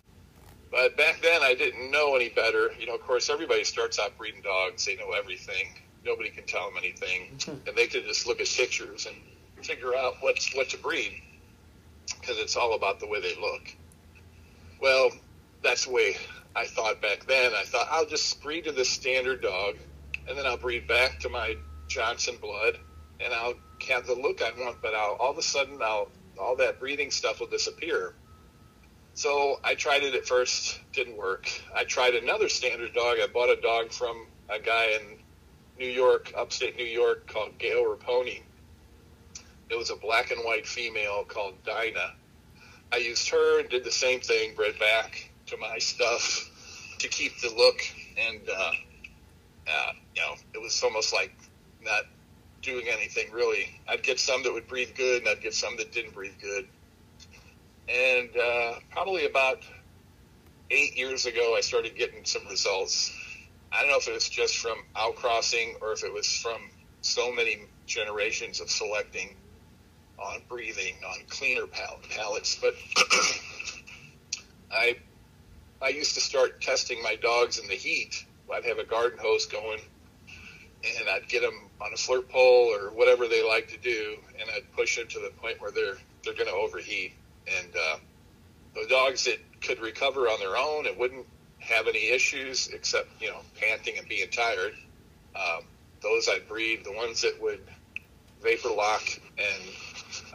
[0.70, 2.72] But back then, I didn't know any better.
[2.78, 5.68] You know, of course, everybody starts out breeding dogs; they know everything.
[6.04, 7.68] Nobody can tell them anything, mm-hmm.
[7.68, 9.16] and they can just look at pictures and
[9.66, 11.22] figure out what's what to breed
[12.20, 13.74] because it's all about the way they look.
[14.80, 15.10] Well,
[15.62, 16.16] that's the way
[16.54, 17.52] I thought back then.
[17.54, 19.76] I thought I'll just breed to the standard dog,
[20.28, 21.56] and then I'll breed back to my
[21.88, 22.78] Johnson blood,
[23.20, 23.54] and I'll
[23.88, 24.80] have the look I want.
[24.82, 26.08] But I'll, all of a sudden, I'll
[26.38, 28.14] all that breeding stuff will disappear.
[29.14, 31.48] So I tried it at first, didn't work.
[31.74, 33.16] I tried another standard dog.
[33.22, 35.18] I bought a dog from a guy in
[35.78, 38.42] New York, upstate New York, called Gail Raponi.
[39.68, 42.14] It was a black and white female called Dinah.
[42.92, 46.50] I used her and did the same thing, bred back to my stuff
[46.98, 47.80] to keep the look.
[48.16, 48.70] And, uh,
[49.68, 51.32] uh, you know, it was almost like
[51.82, 52.04] not
[52.62, 53.80] doing anything really.
[53.88, 56.68] I'd get some that would breathe good, and I'd get some that didn't breathe good.
[57.88, 59.62] And uh, probably about
[60.70, 63.12] eight years ago, I started getting some results.
[63.72, 66.70] I don't know if it was just from outcrossing or if it was from
[67.02, 69.36] so many generations of selecting
[70.18, 72.74] on breathing on cleaner pal- pallets, but
[74.72, 74.96] I
[75.82, 78.24] I used to start testing my dogs in the heat.
[78.52, 79.80] I'd have a garden hose going,
[80.98, 84.48] and I'd get them on a flirt pole or whatever they like to do, and
[84.54, 87.12] I'd push them to the point where they're they're going to overheat.
[87.46, 87.96] And uh,
[88.74, 91.26] the dogs that could recover on their own and wouldn't
[91.58, 94.74] have any issues except you know panting and being tired,
[95.34, 95.64] um,
[96.02, 96.84] those I'd breed.
[96.84, 97.60] The ones that would
[98.42, 99.02] vapor lock
[99.38, 99.62] and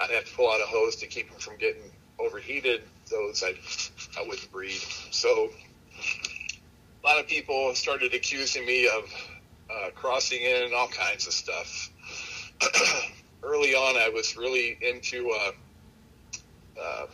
[0.02, 3.54] I'd have to pull out a hose to keep them from getting overheated those I,
[4.20, 4.80] I wouldn't breed.
[5.12, 5.49] So
[7.04, 9.04] a lot of people started accusing me of
[9.70, 11.91] uh, crossing in and all kinds of stuff.
[13.43, 15.52] Early on, I was really into uh,
[16.82, 17.06] uh,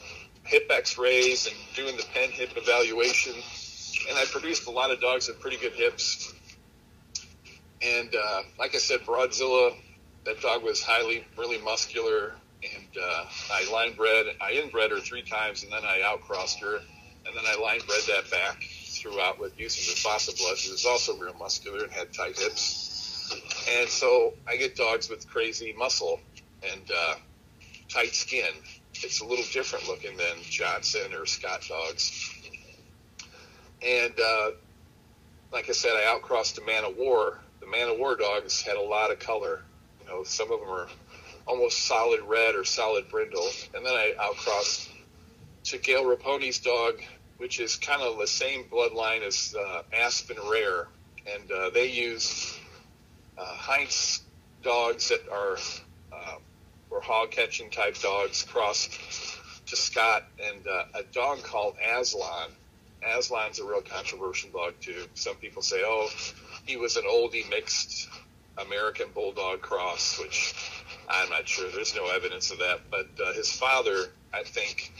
[0.43, 3.33] hip x-rays and doing the PennHIP evaluation.
[4.09, 6.33] And I produced a lot of dogs with pretty good hips.
[7.81, 9.75] And uh, like I said, Broadzilla,
[10.25, 12.33] that dog was highly, really muscular,
[12.63, 14.25] and uh, I line bred.
[14.41, 18.01] I inbred her three times, and then I outcrossed her, and then I line bred
[18.07, 22.13] that back throughout with using the Fassa blood, who was also real muscular and had
[22.13, 22.87] tight hips.
[23.77, 26.19] And so I get dogs with crazy muscle
[26.63, 27.15] and uh,
[27.89, 28.53] tight skin.
[28.93, 32.33] It's a little different looking than Johnson or Scott dogs.
[33.85, 34.51] And uh,
[35.51, 37.39] like I said, I outcrossed a Man of War.
[37.59, 39.61] The Man of War dogs had a lot of color.
[40.01, 40.87] You know, some of them are
[41.47, 43.47] almost solid red or solid brindle.
[43.73, 44.89] And then I outcrossed
[45.65, 47.01] to Gail Raponi's dog,
[47.37, 50.87] which is kind of the same bloodline as uh, Aspen Rare.
[51.33, 52.57] And uh, they use
[53.37, 54.21] uh, Heinz
[54.63, 55.57] dogs that are
[56.89, 58.91] or hog catching type dogs crossed
[59.65, 62.49] to Scott and uh, a dog called Aslan.
[63.05, 65.05] Aslan's a real controversial dog too.
[65.13, 66.09] Some people say, oh,
[66.65, 68.09] he was an oldie mixed
[68.57, 70.55] American Bulldog cross, which
[71.07, 71.69] I'm not sure.
[71.71, 72.81] There's no evidence of that.
[72.91, 74.93] But uh, his father, I think,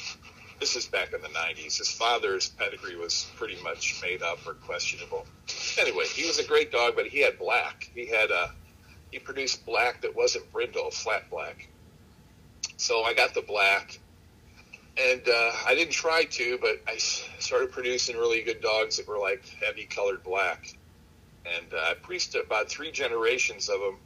[0.60, 1.78] this is back in the 90s.
[1.78, 5.26] His father's pedigree was pretty much made up or questionable.
[5.80, 7.90] Anyway, he was a great dog, but he had black.
[7.94, 8.48] He had a, uh,
[9.12, 11.68] he produced black that wasn't brindle, flat black.
[12.78, 14.00] So I got the black,
[14.98, 19.20] and uh, I didn't try to, but I started producing really good dogs that were
[19.20, 20.76] like heavy colored black,
[21.46, 23.98] and uh, I produced about three generations of them,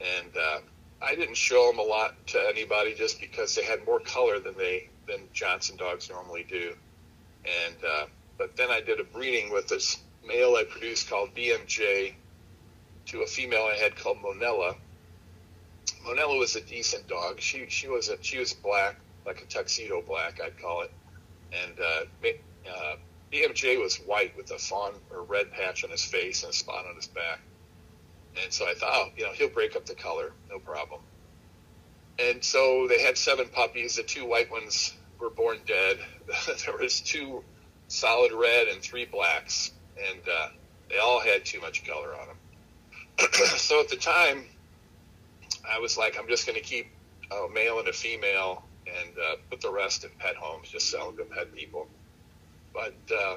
[0.00, 0.58] and uh,
[1.02, 4.56] I didn't show them a lot to anybody just because they had more color than
[4.56, 6.74] they than Johnson dogs normally do.
[7.44, 12.14] And uh, but then I did a breeding with this male I produced called BMJ
[13.06, 14.76] to a female I had called Monella.
[16.06, 17.40] Monella was a decent dog.
[17.40, 20.92] She she was a, she was black, like a tuxedo black, I'd call it.
[21.52, 22.28] And uh,
[22.70, 22.96] uh,
[23.32, 26.84] BMJ was white with a fawn or red patch on his face and a spot
[26.86, 27.40] on his back.
[28.42, 31.00] And so I thought, oh, you know, he'll break up the color, no problem.
[32.18, 33.96] And so they had seven puppies.
[33.96, 35.98] The two white ones were born dead.
[36.66, 37.42] there was two
[37.88, 40.48] solid red and three blacks, and uh,
[40.88, 42.36] they all had too much color on them.
[43.56, 44.44] so at the time,
[45.68, 46.88] I was like, I'm just going to keep
[47.30, 51.12] a male and a female and uh, put the rest in pet homes, just sell
[51.12, 51.88] them to pet people.
[52.72, 53.36] But uh,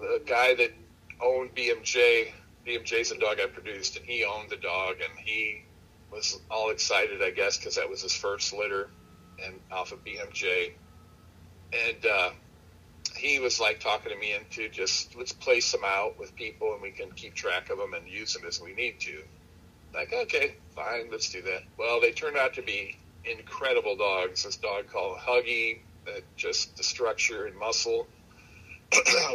[0.00, 0.72] the guy that
[1.20, 2.32] owned BMJ
[2.68, 5.64] BMJ's a dog I produced, and he owned the dog, and he
[6.10, 8.90] was all excited, I guess, because that was his first litter,
[9.42, 10.72] and off of BMJ,
[11.72, 12.30] and uh,
[13.16, 16.82] he was like talking to me into just let's place them out with people, and
[16.82, 19.22] we can keep track of them and use them as we need to.
[19.94, 21.62] Like, okay, fine, let's do that.
[21.78, 24.44] Well, they turned out to be incredible dogs.
[24.44, 28.06] This dog called Huggy, that just the structure and muscle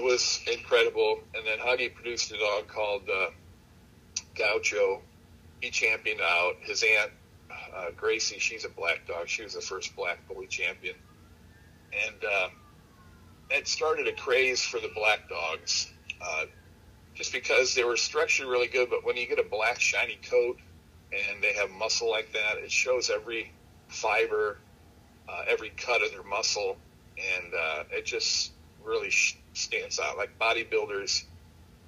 [0.04, 1.20] was incredible.
[1.36, 3.28] And then Huggy produced a dog called uh,
[4.36, 5.02] Gaucho.
[5.62, 6.56] He championed out.
[6.62, 7.12] His aunt,
[7.76, 9.28] uh, Gracie, she's a black dog.
[9.28, 10.96] She was the first black bully champion.
[12.08, 12.50] And uh,
[13.52, 15.92] it started a craze for the black dogs
[16.22, 16.46] uh,
[17.14, 18.90] just because they were structured really good.
[18.90, 20.60] But when you get a black, shiny coat
[21.12, 23.52] and they have muscle like that, it shows every
[23.88, 24.58] fiber,
[25.30, 26.78] uh, every cut of their muscle.
[27.18, 28.52] And uh, it just
[28.84, 29.12] really
[29.54, 30.18] stands out.
[30.18, 31.24] Like bodybuilders,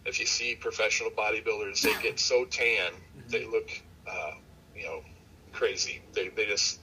[0.06, 3.30] if you see professional bodybuilders, they get so tan, mm-hmm.
[3.30, 3.70] they look,
[4.10, 4.32] uh,
[4.76, 5.02] you know,
[5.52, 6.02] crazy.
[6.14, 6.80] They, they just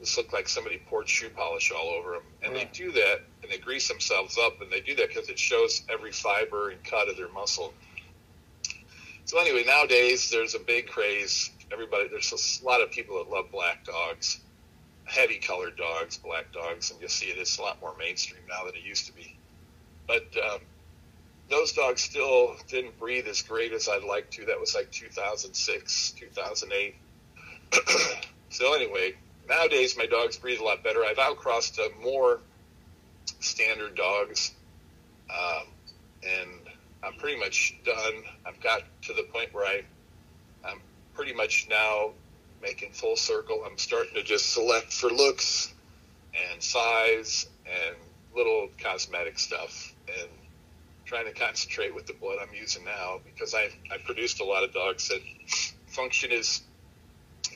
[0.00, 2.22] just look like somebody poured shoe polish all over them.
[2.42, 2.72] And right.
[2.72, 5.82] they do that, and they grease themselves up, and they do that because it shows
[5.88, 7.72] every fiber and cut of their muscle.
[9.24, 11.50] So anyway, nowadays there's a big craze.
[11.72, 14.40] Everybody, there's a lot of people that love black dogs,
[15.04, 17.38] heavy colored dogs, black dogs, and you see it.
[17.38, 19.36] It's a lot more mainstream now than it used to be.
[20.06, 20.60] But um,
[21.48, 24.46] those dogs still didn't breathe as great as I'd like to.
[24.46, 26.94] That was like 2006, 2008.
[28.50, 29.14] so anyway,
[29.48, 31.04] nowadays my dogs breathe a lot better.
[31.04, 32.40] I've outcrossed uh, more
[33.40, 34.54] standard dogs,
[35.30, 35.66] um,
[36.22, 36.50] and
[37.02, 38.22] I'm pretty much done.
[38.44, 39.82] I've got to the point where I,
[40.64, 40.80] I'm
[41.14, 42.10] pretty much now
[42.60, 43.62] making full circle.
[43.64, 45.72] I'm starting to just select for looks
[46.50, 47.96] and size and
[48.34, 50.28] little cosmetic stuff and
[51.04, 54.64] trying to concentrate with the blood I'm using now because I, I produced a lot
[54.64, 55.20] of dogs that
[55.86, 56.62] function as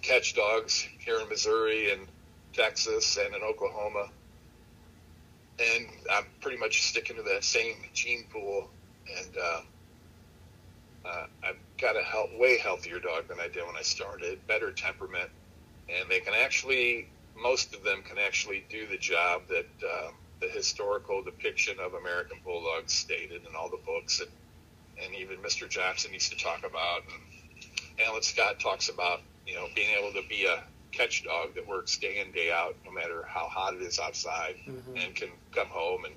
[0.02, 2.06] catch dogs here in Missouri and
[2.52, 4.08] Texas and in Oklahoma.
[5.58, 8.70] And I'm pretty much sticking to that same gene pool.
[9.18, 9.60] And uh,
[11.04, 14.72] uh, I've got a health, way healthier dog than I did when I started, better
[14.72, 15.30] temperament.
[15.88, 17.08] And they can actually,
[17.40, 20.10] most of them can actually do the job that uh,
[20.40, 24.30] the historical depiction of American Bulldogs stated in all the books, and
[25.02, 25.68] and even Mr.
[25.68, 30.26] Johnson used to talk about, and Alan Scott talks about, you know, being able to
[30.28, 30.62] be a
[30.92, 34.56] catch dog that works day in day out, no matter how hot it is outside,
[34.66, 34.96] mm-hmm.
[34.96, 36.14] and can come home and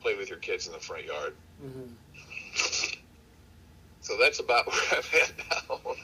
[0.00, 1.34] play with your kids in the front yard.
[1.64, 3.00] Mm-hmm.
[4.00, 5.32] So that's about where I'm at
[5.68, 5.94] now.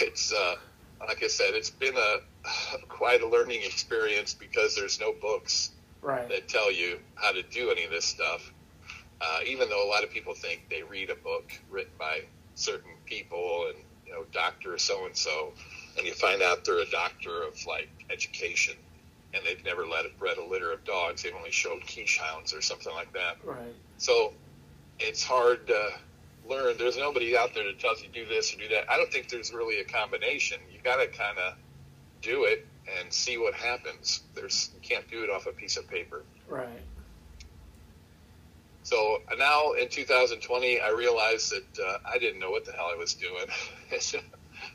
[0.00, 0.56] It's uh,
[1.00, 2.18] like I said, it's been a
[2.88, 5.70] quite a learning experience because there's no books
[6.04, 6.28] right.
[6.28, 8.52] that tell you how to do any of this stuff.
[9.20, 12.20] Uh, even though a lot of people think they read a book written by
[12.54, 15.52] certain people and you know doctor so and so,
[15.96, 18.74] and you find out they're a doctor of like education,
[19.32, 21.22] and they've never let bred a litter of dogs.
[21.22, 23.36] They've only showed Keeshonds or something like that.
[23.44, 23.74] Right.
[23.98, 24.34] So
[24.98, 25.90] it's hard to
[26.48, 26.76] learn.
[26.78, 28.90] There's nobody out there that tells you do this or do that.
[28.90, 30.58] I don't think there's really a combination.
[30.72, 31.54] You got to kind of
[32.20, 32.66] do it
[33.00, 34.22] and see what happens.
[34.34, 36.22] There's you can't do it off a piece of paper.
[36.48, 36.68] Right.
[38.82, 42.96] So now in 2020, I realized that uh, I didn't know what the hell I
[42.96, 43.46] was doing.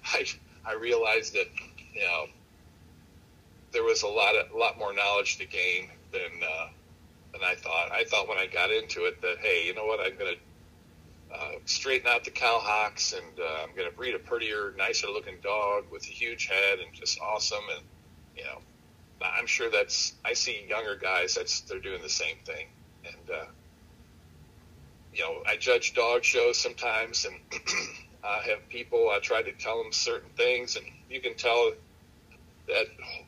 [0.03, 0.25] I
[0.65, 1.47] I realized that
[1.93, 2.25] you know
[3.71, 6.67] there was a lot of a lot more knowledge to gain than uh,
[7.33, 7.91] than I thought.
[7.91, 10.31] I thought when I got into it that hey, you know what, I'm gonna
[11.33, 15.35] uh, straighten out the cow hocks and uh, I'm gonna breed a prettier, nicer looking
[15.43, 17.85] dog with a huge head and just awesome and
[18.39, 18.61] you know,
[19.21, 22.67] I'm sure that's I see younger guys that's they're doing the same thing,
[23.05, 23.45] and uh,
[25.13, 27.35] you know, I judge dog shows sometimes, and
[28.23, 31.73] I have people I try to tell them certain things, and you can tell
[32.67, 32.85] that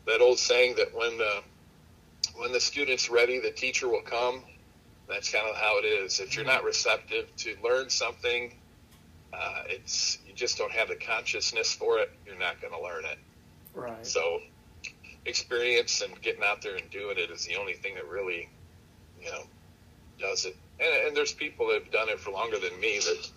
[0.07, 1.41] that old saying that when the
[2.36, 4.43] when the student's ready, the teacher will come.
[5.09, 6.22] That's kind of how it is.
[6.22, 8.53] If you're not receptive to learn something,
[9.34, 12.12] uh, it's you just don't have the consciousness for it.
[12.26, 13.18] You're not going to learn it.
[13.74, 14.05] Right.
[14.05, 14.39] So,
[15.26, 18.50] experience and getting out there and doing it is the only thing that really,
[19.22, 19.44] you know,
[20.20, 20.56] does it.
[20.80, 23.30] And, and there's people that have done it for longer than me that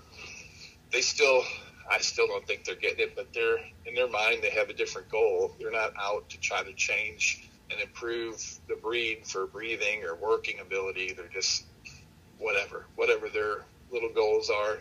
[0.93, 1.43] they still,
[1.91, 4.75] I still don't think they're getting it, but they're in their mind they have a
[4.75, 5.55] different goal.
[5.59, 10.61] They're not out to try to change and improve the breed for breathing or working
[10.61, 11.13] ability.
[11.13, 11.65] They're just
[12.39, 14.79] whatever, whatever their little goals are.